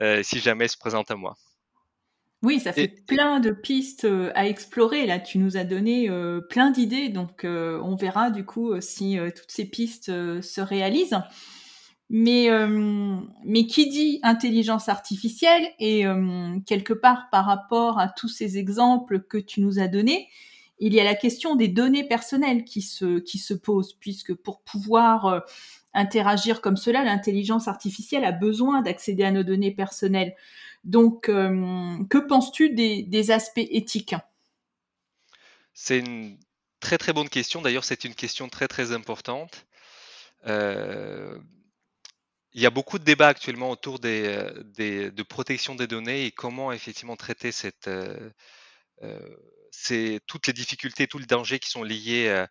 euh, 0.02 0.22
si 0.24 0.40
jamais 0.40 0.66
elle 0.66 0.70
se 0.70 0.78
présente 0.78 1.10
à 1.10 1.16
moi. 1.16 1.36
Oui, 2.44 2.60
ça 2.60 2.72
fait 2.72 2.84
et, 2.84 3.04
plein 3.08 3.40
de 3.40 3.50
pistes 3.50 4.06
euh, 4.06 4.32
à 4.36 4.48
explorer. 4.48 5.06
Là, 5.08 5.20
tu 5.20 5.40
nous 5.40 5.58
as 5.58 5.64
donné 5.64 6.10
euh, 6.10 6.40
plein 6.40 6.70
d'idées, 6.70 7.10
donc 7.10 7.44
euh, 7.44 7.82
on 7.84 7.96
verra 7.96 8.30
du 8.30 8.46
coup 8.46 8.80
si 8.80 9.18
toutes 9.36 9.52
ces 9.52 9.66
pistes 9.66 10.06
se 10.42 10.62
réalisent. 10.62 11.20
Mais, 12.10 12.48
mais 13.44 13.66
qui 13.66 13.90
dit 13.90 14.22
intelligence 14.24 14.88
artificielle 14.88 15.68
et 15.78 16.06
quelque 16.66 16.94
part 16.94 17.28
par 17.34 17.46
rapport 17.46 18.00
à 18.00 18.08
tous 18.08 18.30
ces 18.30 18.58
exemples 18.58 19.20
que 19.20 19.38
tu 19.38 19.60
nous 19.60 19.80
as 19.80 19.90
donnés, 19.90 20.30
il 20.80 20.94
y 20.94 21.00
a 21.00 21.04
la 21.04 21.16
question 21.16 21.56
des 21.56 21.68
données 21.68 22.08
personnelles 22.08 22.64
qui 22.64 22.82
se, 22.82 23.20
qui 23.20 23.40
se 23.40 23.54
pose, 23.54 23.94
puisque 23.94 24.34
pour 24.34 24.62
pouvoir 24.62 25.26
euh, 25.26 25.40
interagir 25.94 26.62
comme 26.62 26.78
cela, 26.78 27.04
l'intelligence 27.04 27.68
artificielle 27.68 28.24
a 28.24 28.32
besoin 28.32 28.82
d'accéder 28.82 29.24
à 29.24 29.32
nos 29.32 29.44
données 29.44 29.74
personnelles. 29.74 30.36
Donc, 30.84 31.30
euh, 31.30 31.98
que 32.10 32.20
penses-tu 32.20 32.70
des, 32.70 33.32
aspects 33.32 33.58
éthiques? 33.58 34.16
C'est 35.74 36.00
une 36.00 36.38
très 36.80 36.98
très 36.98 37.14
bonne 37.14 37.30
question. 37.30 37.62
D'ailleurs, 37.62 37.84
c'est 37.84 38.04
une 38.04 38.16
question 38.16 38.48
très 38.48 38.68
très 38.68 38.92
importante. 38.92 39.66
Euh, 40.46 41.38
il 42.54 42.62
y 42.62 42.66
a 42.66 42.70
beaucoup 42.70 43.00
de 43.00 43.04
débats 43.04 43.28
actuellement 43.28 43.72
autour 43.72 44.00
des, 44.00 44.52
de 44.78 45.24
protection 45.24 45.76
des 45.76 45.88
données 45.88 46.26
et 46.26 46.32
comment 46.32 46.72
effectivement 46.72 47.16
traiter 47.16 47.52
cette, 47.52 47.90
euh, 49.92 50.20
toutes 50.28 50.48
les 50.48 50.54
difficultés, 50.54 51.08
tous 51.08 51.20
les 51.20 51.26
dangers 51.26 51.60
qui 51.60 51.70
sont 51.70 51.84
liés 51.84 52.30
à, 52.30 52.50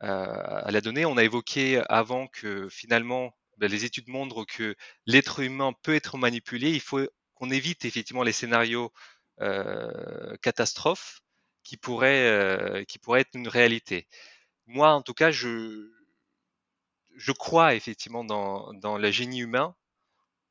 à, 0.00 0.70
la 0.70 0.80
donnée. 0.80 1.04
On 1.04 1.16
a 1.16 1.24
évoqué 1.24 1.82
avant 1.88 2.26
que 2.26 2.68
finalement 2.68 3.32
ben, 3.58 3.70
les 3.70 3.84
études 3.84 4.08
montrent 4.08 4.44
que 4.44 4.76
l'être 5.06 5.40
humain 5.40 5.72
peut 5.82 5.94
être 5.94 6.16
manipulé. 6.18 6.70
Il 6.70 6.80
faut 6.80 7.06
qu'on 7.34 7.50
évite 7.50 7.84
effectivement 7.84 8.22
les 8.22 8.32
scénarios 8.32 8.92
euh, 9.40 10.36
catastrophes 10.42 11.20
qui 11.62 11.76
pourraient, 11.76 12.26
euh, 12.28 12.84
qui 12.84 12.98
pourraient 12.98 13.20
être 13.20 13.34
une 13.34 13.48
réalité. 13.48 14.06
Moi, 14.66 14.92
en 14.92 15.02
tout 15.02 15.14
cas, 15.14 15.30
je, 15.30 15.90
je 17.16 17.32
crois 17.32 17.74
effectivement 17.74 18.24
dans, 18.24 18.72
dans 18.74 18.98
le 18.98 19.10
génie 19.10 19.40
humain, 19.40 19.74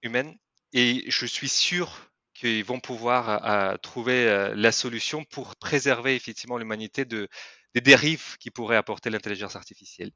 humaine, 0.02 0.38
et 0.74 1.10
je 1.10 1.26
suis 1.26 1.50
sûr 1.50 2.07
qu'ils 2.38 2.64
vont 2.64 2.80
pouvoir 2.80 3.30
à, 3.30 3.72
à 3.72 3.78
trouver 3.78 4.28
euh, 4.28 4.54
la 4.56 4.72
solution 4.72 5.24
pour 5.26 5.56
préserver 5.56 6.16
effectivement 6.16 6.58
l'humanité 6.58 7.04
de, 7.04 7.28
des 7.74 7.82
dérives 7.82 8.38
qui 8.40 8.52
pourraient 8.52 8.78
apporter 8.78 9.10
l'intelligence 9.10 9.56
artificielle. 9.56 10.12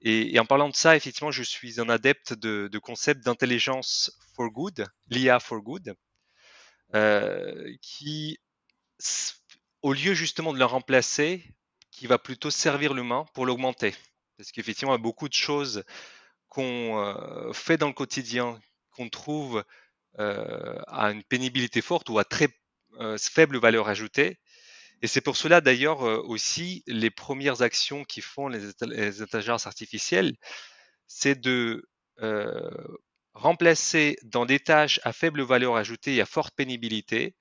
Et, 0.00 0.38
en 0.38 0.46
parlant 0.46 0.68
de 0.68 0.76
ça, 0.76 0.94
effectivement, 0.94 1.32
je 1.32 1.42
suis 1.42 1.80
un 1.80 1.88
adepte 1.88 2.32
de, 2.32 2.78
concept 2.78 3.24
d'intelligence 3.24 4.12
for 4.36 4.50
good, 4.50 4.86
l'IA 5.08 5.40
for 5.40 5.60
good, 5.60 5.94
euh, 6.94 7.74
qui 7.82 8.38
au 9.82 9.92
lieu 9.92 10.14
justement 10.14 10.52
de 10.52 10.58
le 10.58 10.64
remplacer, 10.64 11.44
qui 11.90 12.06
va 12.06 12.18
plutôt 12.18 12.50
servir 12.50 12.94
l'humain 12.94 13.26
pour 13.34 13.46
l'augmenter. 13.46 13.94
Parce 14.36 14.52
qu'effectivement, 14.52 14.92
il 14.92 14.98
y 14.98 15.00
a 15.00 15.02
beaucoup 15.02 15.28
de 15.28 15.34
choses 15.34 15.84
qu'on 16.48 16.98
euh, 16.98 17.52
fait 17.52 17.76
dans 17.76 17.88
le 17.88 17.92
quotidien, 17.92 18.60
qu'on 18.92 19.08
trouve 19.08 19.58
euh, 19.58 19.62
à 20.16 21.10
une 21.10 21.22
pénibilité 21.24 21.80
forte 21.80 22.08
ou 22.08 22.18
à 22.18 22.24
très 22.24 22.48
euh, 23.00 23.16
faible 23.18 23.58
valeur 23.58 23.88
ajoutée. 23.88 24.38
Et 25.02 25.06
c'est 25.06 25.20
pour 25.20 25.36
cela 25.36 25.60
d'ailleurs 25.60 26.00
aussi 26.00 26.82
les 26.86 27.10
premières 27.10 27.62
actions 27.62 28.04
qui 28.04 28.20
font 28.20 28.48
les, 28.48 28.70
les 28.82 29.22
intelligences 29.22 29.66
artificielles, 29.66 30.34
c'est 31.06 31.40
de 31.40 31.88
remplacer 33.34 34.16
dans 34.24 34.44
des 34.44 34.58
tâches 34.58 34.98
à 35.04 35.12
faible 35.12 35.42
valeur 35.42 35.76
ajoutée 35.76 36.16
et 36.16 36.20
à 36.20 36.26
forte 36.26 36.52
pénibilité 36.56 37.36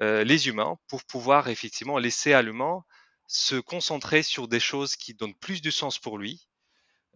les 0.00 0.48
humains 0.48 0.76
pour 0.88 1.04
pouvoir 1.04 1.48
effectivement 1.48 1.98
laisser 1.98 2.32
à 2.32 2.42
l'humain 2.42 2.82
se 3.28 3.56
concentrer 3.56 4.24
sur 4.24 4.48
des 4.48 4.58
choses 4.58 4.96
qui 4.96 5.14
donnent 5.14 5.36
plus 5.36 5.62
de 5.62 5.70
sens 5.70 6.00
pour 6.00 6.18
lui 6.18 6.48
euh, 6.48 6.57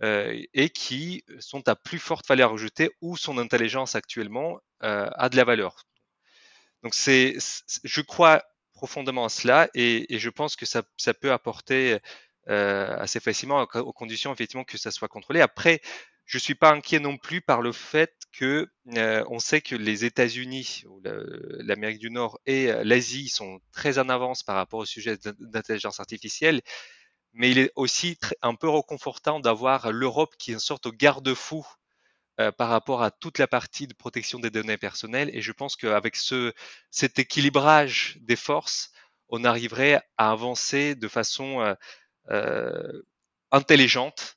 et 0.00 0.70
qui 0.70 1.24
sont 1.38 1.68
à 1.68 1.76
plus 1.76 1.98
forte 1.98 2.26
valeur 2.26 2.52
ajoutée 2.54 2.90
où 3.00 3.16
son 3.16 3.38
intelligence 3.38 3.94
actuellement 3.94 4.58
euh, 4.82 5.08
a 5.14 5.28
de 5.28 5.36
la 5.36 5.44
valeur. 5.44 5.84
Donc 6.82 6.94
c'est, 6.94 7.36
je 7.84 8.00
crois 8.00 8.42
profondément 8.72 9.24
à 9.24 9.28
cela 9.28 9.68
et, 9.74 10.18
je 10.18 10.28
pense 10.28 10.56
que 10.56 10.66
ça, 10.66 10.82
peut 11.20 11.30
apporter 11.30 11.98
euh, 12.48 12.96
assez 12.98 13.20
facilement 13.20 13.60
aux 13.74 13.92
conditions 13.92 14.32
effectivement 14.32 14.64
que 14.64 14.78
ça 14.78 14.90
soit 14.90 15.06
contrôlé. 15.06 15.40
Après, 15.40 15.80
je 16.24 16.38
suis 16.38 16.54
pas 16.54 16.72
inquiet 16.72 16.98
non 16.98 17.16
plus 17.16 17.40
par 17.40 17.60
le 17.60 17.72
fait 17.72 18.14
que 18.32 18.68
euh, 18.96 19.24
on 19.28 19.38
sait 19.38 19.60
que 19.60 19.76
les 19.76 20.04
États-Unis, 20.04 20.84
l'Amérique 21.60 21.98
du 21.98 22.10
Nord 22.10 22.40
et 22.46 22.70
euh, 22.70 22.82
l'Asie 22.84 23.28
sont 23.28 23.60
très 23.72 23.98
en 23.98 24.08
avance 24.08 24.42
par 24.42 24.56
rapport 24.56 24.80
au 24.80 24.84
sujet 24.84 25.16
d'intelligence 25.38 26.00
artificielle, 26.00 26.62
mais 27.32 27.50
il 27.50 27.58
est 27.58 27.72
aussi 27.76 28.18
un 28.42 28.54
peu 28.54 28.68
reconfortant 28.68 29.40
d'avoir 29.40 29.92
l'Europe 29.92 30.34
qui 30.38 30.50
est 30.50 30.54
une 30.54 30.60
sorte 30.60 30.88
de 30.88 30.90
garde-fou 30.90 31.66
euh, 32.40 32.52
par 32.52 32.68
rapport 32.68 33.02
à 33.02 33.10
toute 33.10 33.38
la 33.38 33.46
partie 33.46 33.86
de 33.86 33.94
protection 33.94 34.38
des 34.38 34.50
données 34.50 34.78
personnelles. 34.78 35.30
Et 35.34 35.42
je 35.42 35.52
pense 35.52 35.76
qu'avec 35.76 36.16
ce, 36.16 36.52
cet 36.90 37.18
équilibrage 37.18 38.18
des 38.20 38.36
forces, 38.36 38.90
on 39.28 39.44
arriverait 39.44 40.02
à 40.18 40.30
avancer 40.30 40.94
de 40.94 41.08
façon 41.08 41.74
intelligente 43.50 44.36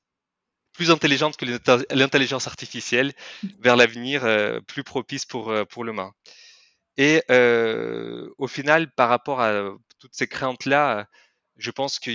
plus 0.75 0.91
intelligente 0.91 1.37
que 1.37 1.45
l'intelligence 1.93 2.47
artificielle 2.47 3.13
vers 3.59 3.75
l'avenir 3.75 4.25
euh, 4.25 4.59
plus 4.61 4.83
propice 4.83 5.25
pour, 5.25 5.49
euh, 5.49 5.65
pour 5.65 5.83
l'humain. 5.83 6.11
Et 6.97 7.23
euh, 7.31 8.29
au 8.37 8.47
final, 8.47 8.91
par 8.91 9.09
rapport 9.09 9.41
à 9.41 9.69
toutes 9.99 10.13
ces 10.13 10.27
craintes-là, 10.27 11.07
je 11.57 11.71
pense 11.71 11.99
que 11.99 12.11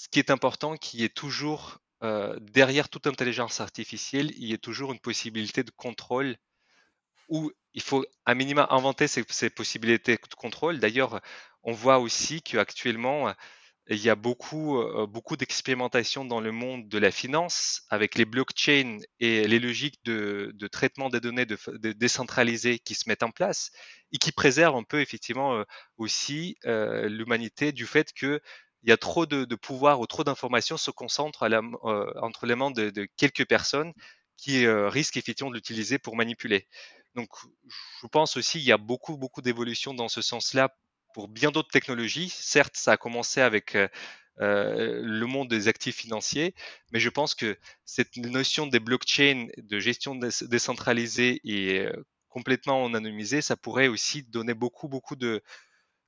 ce 0.00 0.08
qui 0.08 0.18
est 0.18 0.30
important, 0.30 0.76
qui 0.76 1.04
est 1.04 1.14
toujours 1.14 1.78
derrière 2.40 2.88
toute 2.88 3.06
intelligence 3.06 3.60
artificielle, 3.60 4.30
il 4.38 4.46
y 4.46 4.54
a 4.54 4.58
toujours 4.58 4.92
une 4.92 5.00
possibilité 5.00 5.62
de 5.62 5.70
contrôle 5.70 6.36
où 7.28 7.52
il 7.74 7.82
faut 7.82 8.06
à 8.24 8.34
minima 8.34 8.66
inventer 8.70 9.06
ces, 9.06 9.50
possibilités 9.50 10.16
de 10.16 10.34
contrôle. 10.34 10.78
D'ailleurs, 10.78 11.20
on 11.62 11.72
voit 11.72 11.98
aussi 11.98 12.40
qu'actuellement, 12.40 13.34
il 13.90 13.98
y 13.98 14.08
a 14.08 14.14
beaucoup, 14.14 14.78
euh, 14.78 15.06
beaucoup 15.06 15.36
d'expérimentation 15.36 16.24
dans 16.24 16.40
le 16.40 16.52
monde 16.52 16.88
de 16.88 16.98
la 16.98 17.10
finance 17.10 17.82
avec 17.90 18.14
les 18.14 18.24
blockchains 18.24 18.98
et 19.18 19.48
les 19.48 19.58
logiques 19.58 19.98
de, 20.04 20.54
traitement 20.70 21.10
des 21.10 21.20
données 21.20 21.46
décentralisées 21.96 22.78
qui 22.78 22.94
se 22.94 23.08
mettent 23.08 23.24
en 23.24 23.32
place 23.32 23.70
et 24.12 24.18
qui 24.18 24.32
préservent 24.32 24.76
un 24.76 24.84
peu 24.84 25.00
effectivement 25.00 25.56
euh, 25.56 25.64
aussi 25.96 26.56
euh, 26.66 27.08
l'humanité 27.08 27.72
du 27.72 27.86
fait 27.86 28.12
que 28.12 28.40
il 28.82 28.90
y 28.90 28.92
a 28.92 28.96
trop 28.96 29.26
de, 29.26 29.54
pouvoir 29.54 30.00
ou 30.00 30.06
trop 30.06 30.24
d'informations 30.24 30.76
se 30.76 30.90
concentrent 30.90 31.48
la, 31.48 31.60
entre 32.22 32.46
les 32.46 32.54
mains 32.54 32.70
de, 32.70 33.08
quelques 33.16 33.46
personnes 33.46 33.92
qui 34.36 34.66
risquent 34.66 35.18
effectivement 35.18 35.50
de 35.50 35.56
l'utiliser 35.56 35.98
pour 35.98 36.16
manipuler. 36.16 36.66
Donc, 37.14 37.28
je 38.00 38.06
pense 38.06 38.36
aussi 38.36 38.58
qu'il 38.58 38.68
y 38.68 38.72
a 38.72 38.78
beaucoup, 38.78 39.16
beaucoup 39.16 39.42
d'évolutions 39.42 39.94
dans 39.94 40.08
ce 40.08 40.22
sens-là 40.22 40.70
pour 41.12 41.28
bien 41.28 41.50
d'autres 41.50 41.70
technologies. 41.70 42.28
Certes, 42.30 42.76
ça 42.76 42.92
a 42.92 42.96
commencé 42.96 43.40
avec 43.40 43.74
euh, 43.74 43.88
euh, 44.40 45.00
le 45.02 45.26
monde 45.26 45.48
des 45.48 45.68
actifs 45.68 45.96
financiers, 45.96 46.54
mais 46.92 47.00
je 47.00 47.08
pense 47.08 47.34
que 47.34 47.58
cette 47.84 48.16
notion 48.16 48.66
des 48.66 48.80
blockchains, 48.80 49.48
de 49.56 49.78
gestion 49.78 50.14
décentralisée 50.14 51.40
et 51.44 51.80
euh, 51.80 51.92
complètement 52.28 52.86
anonymisée, 52.86 53.42
ça 53.42 53.56
pourrait 53.56 53.88
aussi 53.88 54.22
donner 54.22 54.54
beaucoup, 54.54 54.88
beaucoup 54.88 55.16
de, 55.16 55.42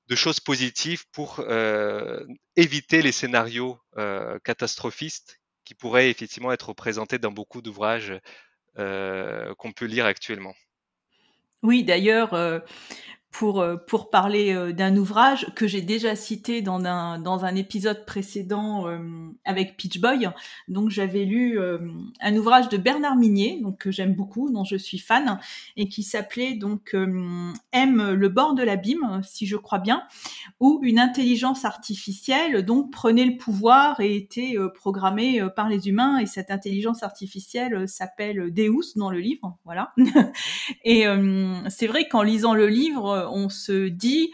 de 0.08 0.16
choses 0.16 0.40
positives 0.40 1.04
pour 1.12 1.40
euh, 1.40 2.24
éviter 2.56 3.02
les 3.02 3.12
scénarios 3.12 3.78
euh, 3.96 4.38
catastrophistes 4.44 5.40
qui 5.64 5.74
pourraient 5.74 6.10
effectivement 6.10 6.52
être 6.52 6.70
représentés 6.70 7.18
dans 7.18 7.32
beaucoup 7.32 7.62
d'ouvrages 7.62 8.12
euh, 8.78 9.54
qu'on 9.54 9.72
peut 9.72 9.84
lire 9.86 10.06
actuellement. 10.06 10.54
Oui, 11.62 11.84
d'ailleurs, 11.84 12.34
euh, 12.34 12.58
pour 13.32 14.10
parler 14.10 14.52
euh, 14.52 14.72
d'un 14.72 14.96
ouvrage 14.96 15.46
que 15.56 15.66
j'ai 15.66 15.80
déjà 15.80 16.14
cité 16.14 16.60
dans 16.60 16.84
un, 16.84 17.18
dans 17.18 17.44
un 17.44 17.54
épisode 17.54 18.04
précédent 18.04 18.86
euh, 18.86 18.98
avec 19.44 19.76
Pitch 19.76 20.00
Boy. 20.00 20.28
Donc 20.68 20.90
j'avais 20.90 21.24
lu 21.24 21.58
un 22.20 22.36
ouvrage 22.36 22.68
de 22.68 22.76
Bernard 22.76 23.16
Minier, 23.16 23.58
donc 23.62 23.78
que 23.78 23.90
j'aime 23.90 24.14
beaucoup, 24.14 24.50
dont 24.50 24.64
je 24.64 24.76
suis 24.76 24.98
fan, 24.98 25.38
et 25.76 25.88
qui 25.88 26.02
s'appelait 26.02 26.54
donc 26.54 26.94
Aime 27.72 28.12
le 28.12 28.28
bord 28.28 28.54
de 28.54 28.62
l'abîme, 28.62 29.20
si 29.24 29.46
je 29.46 29.56
crois 29.56 29.78
bien, 29.78 30.02
où 30.60 30.80
une 30.82 30.98
intelligence 30.98 31.64
artificielle 31.64 32.64
donc 32.64 32.90
prenait 32.90 33.24
le 33.24 33.36
pouvoir 33.36 34.00
et 34.00 34.16
était 34.16 34.56
programmée 34.74 35.42
par 35.56 35.68
les 35.68 35.88
humains, 35.88 36.18
et 36.18 36.26
cette 36.26 36.50
intelligence 36.50 37.02
artificielle 37.02 37.88
s'appelle 37.88 38.52
Deus 38.52 38.96
dans 38.96 39.10
le 39.10 39.18
livre, 39.18 39.58
voilà. 39.64 39.92
et 40.84 41.04
c'est 41.68 41.86
vrai 41.86 42.08
qu'en 42.08 42.22
lisant 42.22 42.54
le 42.54 42.66
livre, 42.66 43.21
euh, 43.21 43.21
on 43.30 43.48
se 43.48 43.88
dit 43.88 44.32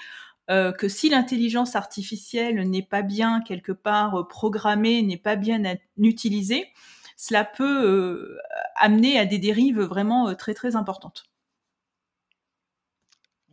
euh, 0.51 0.73
que 0.73 0.89
si 0.89 1.09
l'intelligence 1.09 1.77
artificielle 1.77 2.69
n'est 2.69 2.83
pas 2.83 3.03
bien 3.03 3.41
quelque 3.43 3.73
part 3.73 4.21
euh, 4.21 4.29
programmée, 4.29 5.03
n'est 5.03 5.17
pas 5.17 5.37
bien 5.37 5.63
utilisée, 5.99 6.73
cela 7.17 7.45
peut 7.45 8.39
amener 8.77 9.19
à 9.19 9.27
des 9.27 9.39
dérives 9.39 9.81
vraiment 9.81 10.35
très 10.37 10.55
très 10.55 10.77
importantes. 10.77 11.25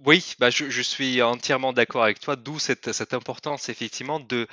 Oui, 0.06 0.36
bah 0.38 0.52
je, 0.52 0.82
suis 0.84 1.22
entièrement 1.24 1.74
d'accord 1.74 2.04
avec 2.04 2.20
toi, 2.20 2.36
d'où 2.36 2.60
cette, 2.60 3.14
importance 3.14 3.70
effectivement 3.70 4.20
de, 4.20 4.48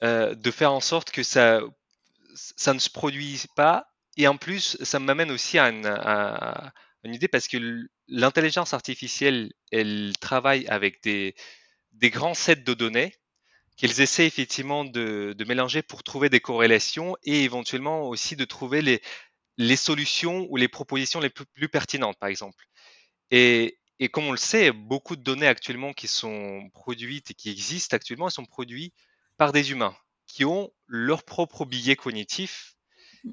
de 0.00 0.50
faire 0.50 0.72
en 0.72 0.80
sorte 0.80 1.10
que 1.10 1.22
ça, 1.22 1.60
ça 2.34 2.74
ne 2.74 2.78
se 2.78 2.90
produise 2.90 3.46
pas. 3.48 3.94
Et 4.16 4.28
en 4.28 4.36
plus, 4.36 4.76
ça 4.82 4.98
m'amène 4.98 5.30
aussi 5.30 5.58
à, 5.58 5.68
une 5.68 6.72
idée 7.12 7.28
parce 7.28 7.48
que 7.48 7.88
l'intelligence 8.08 8.72
artificielle, 8.72 9.52
elle 9.70 10.12
travaille 10.20 10.66
avec 10.68 11.02
des, 11.02 11.34
grands 12.04 12.34
sets 12.34 12.56
de 12.56 12.74
données 12.74 13.14
qu'ils 13.76 14.00
essaient 14.00 14.26
effectivement 14.26 14.84
de, 14.84 15.34
mélanger 15.46 15.82
pour 15.82 16.02
trouver 16.02 16.28
des 16.28 16.40
corrélations 16.40 17.16
et 17.24 17.44
éventuellement 17.44 18.08
aussi 18.08 18.36
de 18.36 18.44
trouver 18.44 18.82
les, 18.82 19.76
solutions 19.76 20.46
ou 20.50 20.56
les 20.56 20.68
propositions 20.68 21.20
les 21.20 21.30
plus, 21.30 21.46
plus 21.46 21.68
pertinentes, 21.68 22.18
par 22.18 22.28
exemple. 22.28 22.64
Et, 23.30 23.78
et, 23.98 24.08
comme 24.08 24.26
on 24.26 24.32
le 24.32 24.38
sait, 24.38 24.72
beaucoup 24.72 25.16
de 25.16 25.22
données 25.22 25.46
actuellement 25.46 25.92
qui 25.92 26.08
sont 26.08 26.68
produites 26.72 27.30
et 27.32 27.34
qui 27.34 27.50
existent 27.50 27.96
actuellement, 27.96 28.28
elles 28.28 28.32
sont 28.32 28.44
produites 28.44 28.94
par 29.36 29.52
des 29.52 29.72
humains 29.72 29.96
qui 30.26 30.44
ont 30.44 30.72
leur 30.86 31.24
propre 31.24 31.64
billet 31.64 31.96
cognitif 31.96 32.73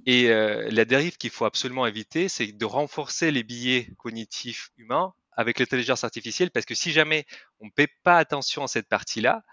et 0.06 0.30
euh, 0.30 0.67
la 0.71 0.86
dérive 0.86 1.17
qu'il 1.17 1.30
faut 1.30 1.45
absolument 1.45 1.86
éviter, 1.86 2.30
c'est 2.30 2.47
de 2.47 2.65
renforcer 2.65 3.32
les 3.32 3.43
biais 3.43 3.89
cognitifs 3.97 4.71
humains 4.77 5.13
avec 5.34 5.60
l'intelligence 5.60 6.04
artificielle, 6.04 6.51
parce 6.51 6.65
que 6.65 6.75
si 6.75 6.91
jamais 6.91 7.25
on 7.60 7.65
ne 7.65 7.71
paie 7.71 7.88
pas 8.04 8.17
attention 8.17 8.63
à 8.63 8.67
cette 8.67 8.88
partie-là, 8.88 9.43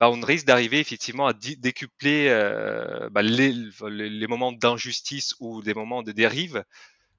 bah, 0.00 0.10
on 0.10 0.20
risque 0.20 0.46
d'arriver 0.46 0.80
effectivement 0.80 1.26
à 1.26 1.32
décupler 1.32 2.28
euh, 2.28 3.08
bah, 3.10 3.22
les, 3.22 4.26
moments 4.26 4.52
d'injustice 4.52 5.34
ou 5.40 5.62
des 5.62 5.74
moments 5.74 6.02
de 6.02 6.12
dérive 6.12 6.64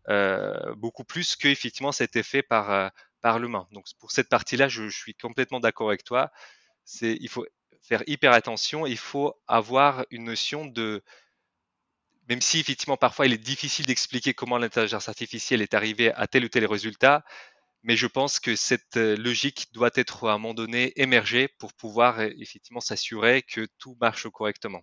euh, 0.10 0.75
beaucoup 0.75 1.04
plus 1.04 1.36
que 1.36 1.47
effectivement 1.47 1.91
cet 1.91 2.15
effet 2.15 2.43
par 2.43 2.91
par 3.21 3.39
l'humain. 3.39 3.67
Donc 3.71 3.86
pour 3.99 4.12
cette 4.12 4.30
partie-là, 4.30 4.67
je, 4.67 4.88
suis 4.89 5.15
complètement 5.15 5.60
d'accord 5.60 5.88
avec 5.88 6.04
toi. 6.04 6.32
Il 7.01 7.28
faut 7.28 7.43
faire 7.82 8.04
hyper 8.06 8.34
attention. 8.34 8.86
Il 8.86 8.99
faut 8.99 9.34
avoir 9.47 10.06
une 10.12 10.25
notion 10.25 10.67
de 10.67 11.04
même 12.30 12.42
si 12.42 12.60
effectivement 12.60 12.98
parfois 12.98 13.26
il 13.26 13.34
est 13.34 13.38
difficile 13.38 13.86
d'expliquer 13.86 14.34
comment 14.34 14.58
l'intelligence 14.58 15.10
artificielle 15.10 15.62
est 15.62 15.74
arrivée 15.74 16.12
à 16.14 16.28
tel 16.28 16.46
ou 16.46 16.50
tel 16.50 16.66
résultat, 16.66 17.24
mais 17.86 17.96
je 17.96 18.08
pense 18.08 18.40
que 18.40 18.56
cette 18.56 18.98
euh, 18.98 19.16
logique 19.16 19.68
doit 19.72 19.92
être 19.94 20.28
à 20.28 20.34
un 20.34 20.38
moment 20.40 20.56
donné 20.56 20.92
émergée 21.00 21.48
pour 21.60 21.72
pouvoir 21.74 22.20
euh, 22.20 22.30
effectivement 22.40 22.80
s'assurer 22.80 23.44
que 23.44 23.68
tout 23.78 23.96
marche 24.02 24.28
correctement. 24.30 24.82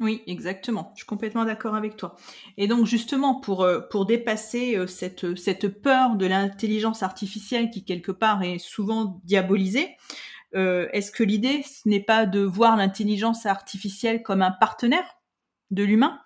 Oui, 0.00 0.24
exactement. 0.26 0.90
Je 0.94 1.02
suis 1.02 1.06
complètement 1.06 1.44
d'accord 1.44 1.76
avec 1.76 1.96
toi. 1.96 2.16
Et 2.56 2.66
donc 2.66 2.86
justement, 2.86 3.38
pour, 3.38 3.62
euh, 3.62 4.04
dépasser 4.04 4.84
cette, 4.88 5.36
cette 5.36 5.68
peur 5.68 6.16
de 6.16 6.26
l'intelligence 6.26 7.04
artificielle 7.04 7.70
qui 7.70 7.84
quelque 7.84 8.10
part 8.10 8.42
est 8.42 8.58
souvent 8.58 9.20
diabolisée, 9.22 9.96
Est-ce 10.52 11.10
que 11.10 11.24
l'idée, 11.24 11.62
ce 11.62 11.88
n'est 11.88 12.02
pas 12.02 12.26
de 12.26 12.40
voir 12.40 12.76
l'intelligence 12.76 13.46
artificielle 13.46 14.22
comme 14.22 14.42
un 14.42 14.52
partenaire 14.52 15.08
de 15.70 15.84
l'humain? 15.84 16.23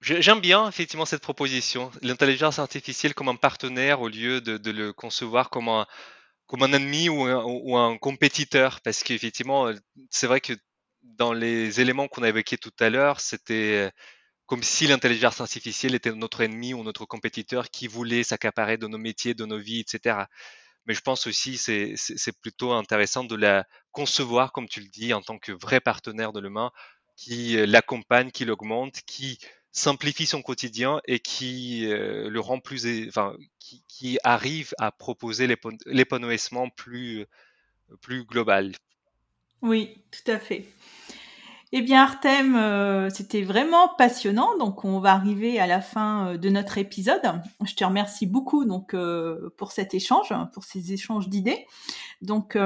J'aime 0.00 0.40
bien 0.40 0.68
effectivement 0.68 1.04
cette 1.04 1.22
proposition, 1.22 1.90
l'intelligence 2.00 2.58
artificielle 2.58 3.14
comme 3.14 3.28
un 3.28 3.36
partenaire 3.36 4.00
au 4.00 4.08
lieu 4.08 4.40
de, 4.40 4.70
le 4.70 4.92
concevoir 4.92 5.50
comme 5.50 5.68
un, 5.68 5.86
comme 6.46 6.62
un 6.62 6.72
ennemi 6.72 7.08
ou 7.08 7.76
un, 7.76 7.98
compétiteur, 7.98 8.80
parce 8.80 9.02
qu'effectivement, 9.02 9.70
c'est 10.10 10.26
vrai 10.26 10.40
que 10.40 10.54
dans 11.02 11.34
les 11.34 11.80
éléments 11.80 12.08
qu'on 12.08 12.22
a 12.22 12.28
évoqués 12.30 12.56
tout 12.56 12.72
à 12.80 12.88
l'heure, 12.88 13.20
c'était 13.20 13.90
comme 14.46 14.62
si 14.62 14.86
l'intelligence 14.86 15.40
artificielle 15.40 15.94
était 15.94 16.12
notre 16.12 16.40
ennemi 16.42 16.74
ou 16.74 16.82
notre 16.82 17.04
compétiteur 17.04 17.70
qui 17.70 17.86
voulait 17.86 18.24
s'accaparer 18.24 18.78
de 18.78 18.86
nos 18.86 18.98
métiers, 18.98 19.34
de 19.34 19.44
nos 19.44 19.58
vies, 19.58 19.80
etc. 19.80 20.24
Mais 20.86 20.94
je 20.94 21.00
pense 21.00 21.26
aussi 21.26 21.56
c'est 21.56 21.94
c'est 21.96 22.38
plutôt 22.40 22.72
intéressant 22.72 23.24
de 23.24 23.36
la 23.36 23.64
concevoir, 23.92 24.52
comme 24.52 24.68
tu 24.68 24.80
le 24.80 24.88
dis, 24.88 25.14
en 25.14 25.22
tant 25.22 25.38
que 25.38 25.52
vrai 25.52 25.80
partenaire 25.80 26.32
de 26.32 26.40
l'humain, 26.40 26.70
qui 27.16 27.56
euh, 27.56 27.66
l'accompagne, 27.66 28.30
qui 28.30 28.44
l'augmente, 28.44 29.00
qui 29.06 29.38
simplifie 29.70 30.26
son 30.26 30.42
quotidien 30.42 31.00
et 31.06 31.18
qui 31.18 31.86
euh, 31.86 32.28
le 32.28 32.40
rend 32.40 32.60
plus, 32.60 33.08
enfin, 33.08 33.34
qui, 33.58 34.18
arrive 34.22 34.74
à 34.78 34.92
proposer 34.92 35.48
l'épanouissement 35.86 36.68
plus, 36.68 37.26
plus 38.00 38.24
global. 38.24 38.72
Oui, 39.62 40.04
tout 40.12 40.30
à 40.30 40.38
fait. 40.38 40.66
Eh 41.72 41.82
bien, 41.82 42.02
Artem, 42.02 42.54
euh, 42.54 43.10
c'était 43.10 43.42
vraiment 43.42 43.88
passionnant. 43.88 44.56
Donc, 44.58 44.84
on 44.84 45.00
va 45.00 45.12
arriver 45.12 45.58
à 45.58 45.66
la 45.66 45.80
fin 45.80 46.36
de 46.36 46.48
notre 46.50 46.78
épisode. 46.78 47.22
Je 47.64 47.74
te 47.74 47.84
remercie 47.84 48.26
beaucoup 48.26 48.64
donc 48.64 48.94
pour 49.56 49.72
cet 49.72 49.94
échange, 49.94 50.32
pour 50.52 50.62
ces 50.62 50.92
échanges 50.92 51.28
d'idées. 51.28 51.66
Donc, 52.20 52.56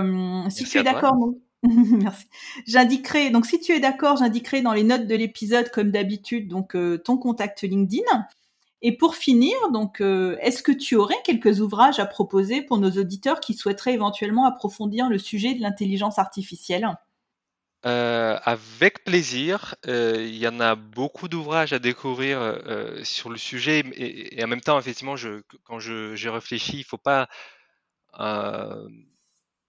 si 0.51 0.65
tu 0.65 0.79
es 0.79 0.83
d'accord, 0.83 1.15
Merci. 1.63 2.27
J'indiquerai, 2.67 3.31
donc 3.31 3.47
si 3.47 3.61
tu 3.61 3.73
es 3.73 3.81
d'accord, 3.81 4.17
j'indiquerai 4.17 4.63
dans 4.63 4.73
les 4.73 4.85
notes 4.85 5.07
de 5.07 5.15
l'épisode, 5.15 5.71
comme 5.71 5.91
d'habitude, 5.91 6.49
donc 6.49 6.77
euh, 6.77 6.99
ton 6.99 7.17
contact 7.19 7.63
LinkedIn. 7.63 8.27
Et 8.81 8.97
pour 8.97 9.17
finir, 9.17 9.57
donc, 9.73 10.01
euh, 10.01 10.37
est-ce 10.41 10.63
que 10.63 10.71
tu 10.71 10.95
aurais 10.95 11.21
quelques 11.25 11.61
ouvrages 11.61 11.99
à 11.99 12.07
proposer 12.07 12.63
pour 12.63 12.79
nos 12.79 12.93
auditeurs 12.93 13.41
qui 13.41 13.55
souhaiteraient 13.55 13.95
éventuellement 13.95 14.47
approfondir 14.47 15.09
le 15.09 15.19
sujet 15.19 15.55
de 15.55 15.61
l'intelligence 15.61 16.21
artificielle? 16.21 16.89
Euh, 17.87 18.39
Avec 18.45 19.03
plaisir. 19.03 19.75
Il 19.85 20.37
y 20.37 20.47
en 20.47 20.61
a 20.61 20.77
beaucoup 20.77 21.27
d'ouvrages 21.27 21.73
à 21.73 21.81
découvrir 21.81 22.61
sur 23.03 23.31
le 23.31 23.37
sujet 23.37 23.83
et, 23.97 24.45
en 24.45 24.47
même 24.47 24.61
temps, 24.61 24.79
effectivement, 24.79 25.17
je, 25.17 25.43
quand 25.65 25.81
j'ai 25.81 26.31
réfléchi, 26.31 26.75
il 26.75 26.81
ne 26.81 26.85
faut 26.85 26.99
pas 26.99 27.29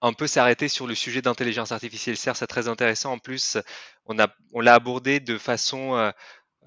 un 0.01 0.13
peu 0.13 0.27
s'arrêter 0.27 0.67
sur 0.67 0.87
le 0.87 0.95
sujet 0.95 1.21
d'intelligence 1.21 1.71
artificielle. 1.71 2.17
Certes, 2.17 2.37
c'est 2.37 2.47
très 2.47 2.67
intéressant. 2.67 3.13
En 3.13 3.19
plus, 3.19 3.57
on 4.05 4.19
a, 4.19 4.27
on 4.53 4.61
l'a 4.61 4.75
abordé 4.75 5.19
de 5.19 5.37
façon 5.37 5.95
euh, 5.95 6.11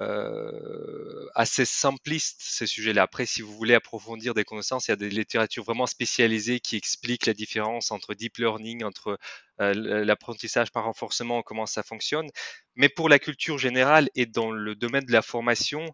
euh, 0.01 1.29
assez 1.35 1.65
simpliste 1.65 2.41
ces 2.41 2.67
sujets-là. 2.67 3.03
Après, 3.03 3.27
si 3.27 3.43
vous 3.43 3.55
voulez 3.55 3.75
approfondir 3.75 4.35
des 4.35 4.45
connaissances, 4.45 4.89
il 4.89 4.91
y 4.91 4.95
a 4.95 4.97
des 4.97 5.11
littératures 5.11 5.65
vraiment 5.65 5.87
spécialisées 5.87 6.61
qui 6.61 6.77
expliquent 6.77 7.27
la 7.27 7.35
différence 7.35 7.91
entre 7.91 8.15
deep 8.15 8.39
learning, 8.39 8.85
entre 8.85 9.19
euh, 9.61 10.05
l'apprentissage 10.05 10.71
par 10.73 10.85
renforcement, 10.85 11.43
comment 11.43 11.67
ça 11.67 11.83
fonctionne. 11.83 12.29
Mais 12.75 12.89
pour 12.89 13.09
la 13.09 13.19
culture 13.19 13.59
générale 13.59 14.09
et 14.15 14.27
dans 14.27 14.51
le 14.51 14.75
domaine 14.75 15.05
de 15.05 15.13
la 15.13 15.23
formation, 15.23 15.87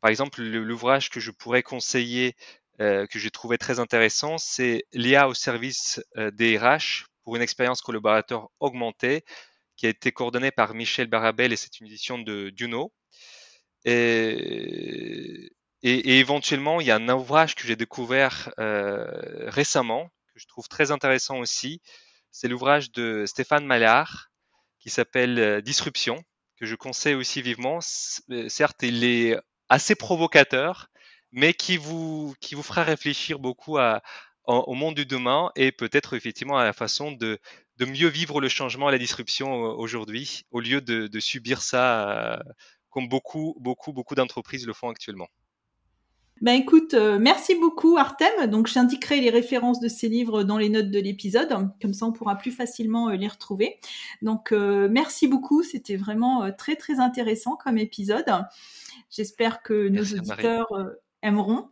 par 0.00 0.10
exemple, 0.10 0.42
l'ouvrage 0.42 1.10
que 1.10 1.20
je 1.20 1.30
pourrais 1.30 1.62
conseiller 1.62 2.34
euh, 2.80 3.06
que 3.06 3.18
j'ai 3.18 3.30
trouvé 3.30 3.58
très 3.58 3.78
intéressant, 3.78 4.38
c'est 4.38 4.86
l'IA 4.92 5.28
au 5.28 5.34
service 5.34 6.02
euh, 6.16 6.30
des 6.30 6.56
RH 6.56 7.06
pour 7.22 7.36
une 7.36 7.42
expérience 7.42 7.82
collaborateur 7.82 8.48
augmentée 8.58 9.24
qui 9.76 9.86
a 9.86 9.90
été 9.90 10.12
coordonnée 10.12 10.50
par 10.50 10.72
Michel 10.74 11.06
Barabel 11.06 11.52
et 11.52 11.56
c'est 11.56 11.80
une 11.80 11.86
édition 11.86 12.18
de 12.18 12.50
Duno. 12.50 12.92
Et, 13.84 15.50
éventuellement, 15.82 16.80
il 16.80 16.86
y 16.86 16.90
a 16.90 16.96
un 16.96 17.08
ouvrage 17.10 17.54
que 17.54 17.66
j'ai 17.66 17.76
découvert 17.76 18.52
euh, 18.58 19.06
récemment, 19.48 20.08
que 20.32 20.40
je 20.40 20.46
trouve 20.46 20.68
très 20.68 20.90
intéressant 20.90 21.38
aussi. 21.38 21.80
C'est 22.30 22.48
l'ouvrage 22.48 22.92
de 22.92 23.24
Stéphane 23.26 23.66
Mallard 23.66 24.30
qui 24.78 24.90
s'appelle 24.90 25.62
Disruption, 25.62 26.22
que 26.58 26.66
je 26.66 26.74
conseille 26.76 27.14
aussi 27.14 27.42
vivement. 27.42 27.80
Certes, 28.48 28.82
il 28.82 29.04
est 29.04 29.36
assez 29.68 29.94
provocateur, 29.94 30.89
mais 31.32 31.54
qui 31.54 31.76
vous, 31.76 32.34
qui 32.40 32.54
vous 32.54 32.62
fera 32.62 32.82
réfléchir 32.82 33.38
beaucoup 33.38 33.78
à, 33.78 34.02
au 34.46 34.74
monde 34.74 34.94
du 34.94 35.06
demain 35.06 35.50
et 35.56 35.72
peut-être 35.72 36.14
effectivement 36.14 36.58
à 36.58 36.64
la 36.64 36.72
façon 36.72 37.12
de, 37.12 37.38
de 37.78 37.84
mieux 37.84 38.08
vivre 38.08 38.40
le 38.40 38.48
changement 38.48 38.88
et 38.88 38.92
la 38.92 38.98
disruption 38.98 39.52
aujourd'hui, 39.52 40.42
au 40.50 40.60
lieu 40.60 40.80
de, 40.80 41.06
de 41.06 41.20
subir 41.20 41.62
ça 41.62 42.10
euh, 42.10 42.36
comme 42.90 43.08
beaucoup, 43.08 43.56
beaucoup, 43.60 43.92
beaucoup 43.92 44.14
d'entreprises 44.14 44.66
le 44.66 44.72
font 44.72 44.90
actuellement. 44.90 45.28
Ben 46.40 46.54
écoute, 46.54 46.94
euh, 46.94 47.18
merci 47.18 47.54
beaucoup 47.54 47.98
Artem. 47.98 48.46
Donc 48.50 48.66
j'indiquerai 48.66 49.20
les 49.20 49.28
références 49.28 49.78
de 49.78 49.88
ces 49.88 50.08
livres 50.08 50.42
dans 50.42 50.56
les 50.56 50.70
notes 50.70 50.90
de 50.90 50.98
l'épisode, 50.98 51.70
comme 51.82 51.92
ça 51.92 52.06
on 52.06 52.12
pourra 52.12 52.36
plus 52.36 52.50
facilement 52.50 53.10
euh, 53.10 53.16
les 53.16 53.28
retrouver. 53.28 53.78
Donc 54.22 54.52
merci 54.52 55.28
beaucoup, 55.28 55.62
c'était 55.62 55.96
vraiment 55.96 56.50
très 56.52 56.76
très 56.76 56.98
intéressant 56.98 57.56
comme 57.56 57.76
épisode. 57.76 58.24
J'espère 59.10 59.62
que 59.62 59.88
nos 59.88 60.02
auditeurs 60.02 60.68
aimeront. 61.22 61.68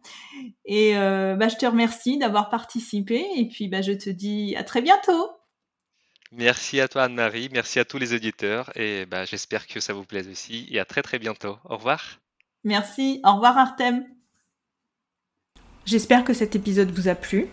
Et 0.64 0.96
euh, 0.96 1.36
bah, 1.36 1.48
je 1.48 1.56
te 1.56 1.66
remercie 1.66 2.18
d'avoir 2.18 2.50
participé 2.50 3.24
et 3.36 3.48
puis 3.48 3.68
bah, 3.68 3.82
je 3.82 3.92
te 3.92 4.10
dis 4.10 4.54
à 4.56 4.64
très 4.64 4.82
bientôt. 4.82 5.30
Merci 6.30 6.80
à 6.80 6.88
toi 6.88 7.04
Anne-Marie, 7.04 7.48
merci 7.52 7.78
à 7.78 7.86
tous 7.86 7.96
les 7.96 8.12
auditeurs 8.12 8.70
et 8.76 9.06
bah, 9.06 9.24
j'espère 9.24 9.66
que 9.66 9.80
ça 9.80 9.94
vous 9.94 10.04
plaise 10.04 10.28
aussi 10.28 10.66
et 10.70 10.78
à 10.78 10.84
très 10.84 11.02
très 11.02 11.18
bientôt. 11.18 11.56
Au 11.64 11.76
revoir. 11.76 12.18
Merci, 12.64 13.20
au 13.24 13.34
revoir 13.34 13.56
Artem. 13.56 14.04
J'espère 15.86 16.24
que 16.24 16.34
cet 16.34 16.54
épisode 16.54 16.90
vous 16.90 17.08
a 17.08 17.14
plu. 17.14 17.46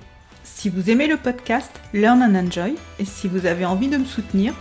Si 0.43 0.69
vous 0.69 0.89
aimez 0.89 1.07
le 1.07 1.15
podcast 1.15 1.71
Learn 1.93 2.21
and 2.21 2.35
Enjoy 2.35 2.75
et 2.99 3.05
si 3.05 3.29
vous 3.29 3.45
avez 3.45 3.63
envie 3.63 3.87
de 3.87 3.97
me 3.97 4.05
soutenir, 4.05 4.53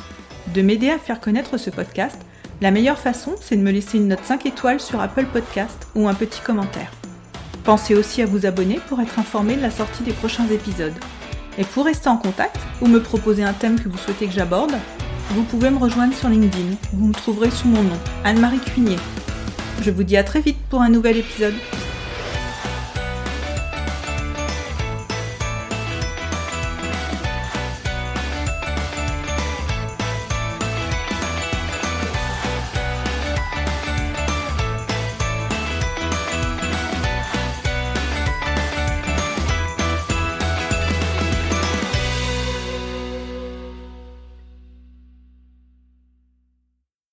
de 0.55 0.62
m'aider 0.62 0.90
à 0.90 0.99
faire 0.99 1.20
connaître 1.20 1.59
ce 1.59 1.70
podcast, 1.70 2.20
la 2.61 2.70
meilleure 2.70 2.99
façon, 2.99 3.35
c'est 3.40 3.57
de 3.57 3.62
me 3.62 3.73
laisser 3.73 3.99
une 3.99 4.09
note 4.09 4.25
5 4.25 4.47
étoiles 4.47 4.81
sur 4.81 5.01
Apple 5.01 5.27
Podcast 5.27 5.88
ou 5.97 6.07
un 6.07 6.14
petit 6.14 6.40
commentaire. 6.40 6.92
Pensez 7.64 7.94
aussi 7.94 8.20
à 8.20 8.27
vous 8.27 8.44
abonner 8.44 8.79
pour 8.88 9.00
être 9.00 9.18
informé 9.18 9.57
de 9.57 9.62
la 9.62 9.70
sortie 9.70 10.03
des 10.03 10.12
prochains 10.12 10.46
épisodes. 10.48 10.92
Et 11.57 11.64
pour 11.64 11.87
rester 11.87 12.11
en 12.11 12.18
contact 12.18 12.59
ou 12.83 12.87
me 12.87 13.00
proposer 13.00 13.42
un 13.42 13.55
thème 13.55 13.81
que 13.81 13.88
vous 13.88 13.96
souhaitez 13.96 14.27
que 14.27 14.33
j'aborde, 14.33 14.74
vous 15.31 15.44
pouvez 15.44 15.70
me 15.70 15.79
rejoindre 15.79 16.14
sur 16.14 16.29
LinkedIn. 16.29 16.77
Vous 16.92 17.07
me 17.07 17.14
trouverez 17.14 17.50
sous 17.50 17.68
mon 17.68 17.83
nom, 17.83 17.98
Anne-Marie 18.22 18.61
Cuinier. 18.61 18.98
Je 19.81 19.90
vous 19.90 20.03
dis 20.03 20.18
à 20.18 20.24
très 20.24 20.40
vite 20.40 20.59
pour 20.68 20.83
un 20.83 20.90
nouvel 20.90 21.16
épisode. 21.16 21.55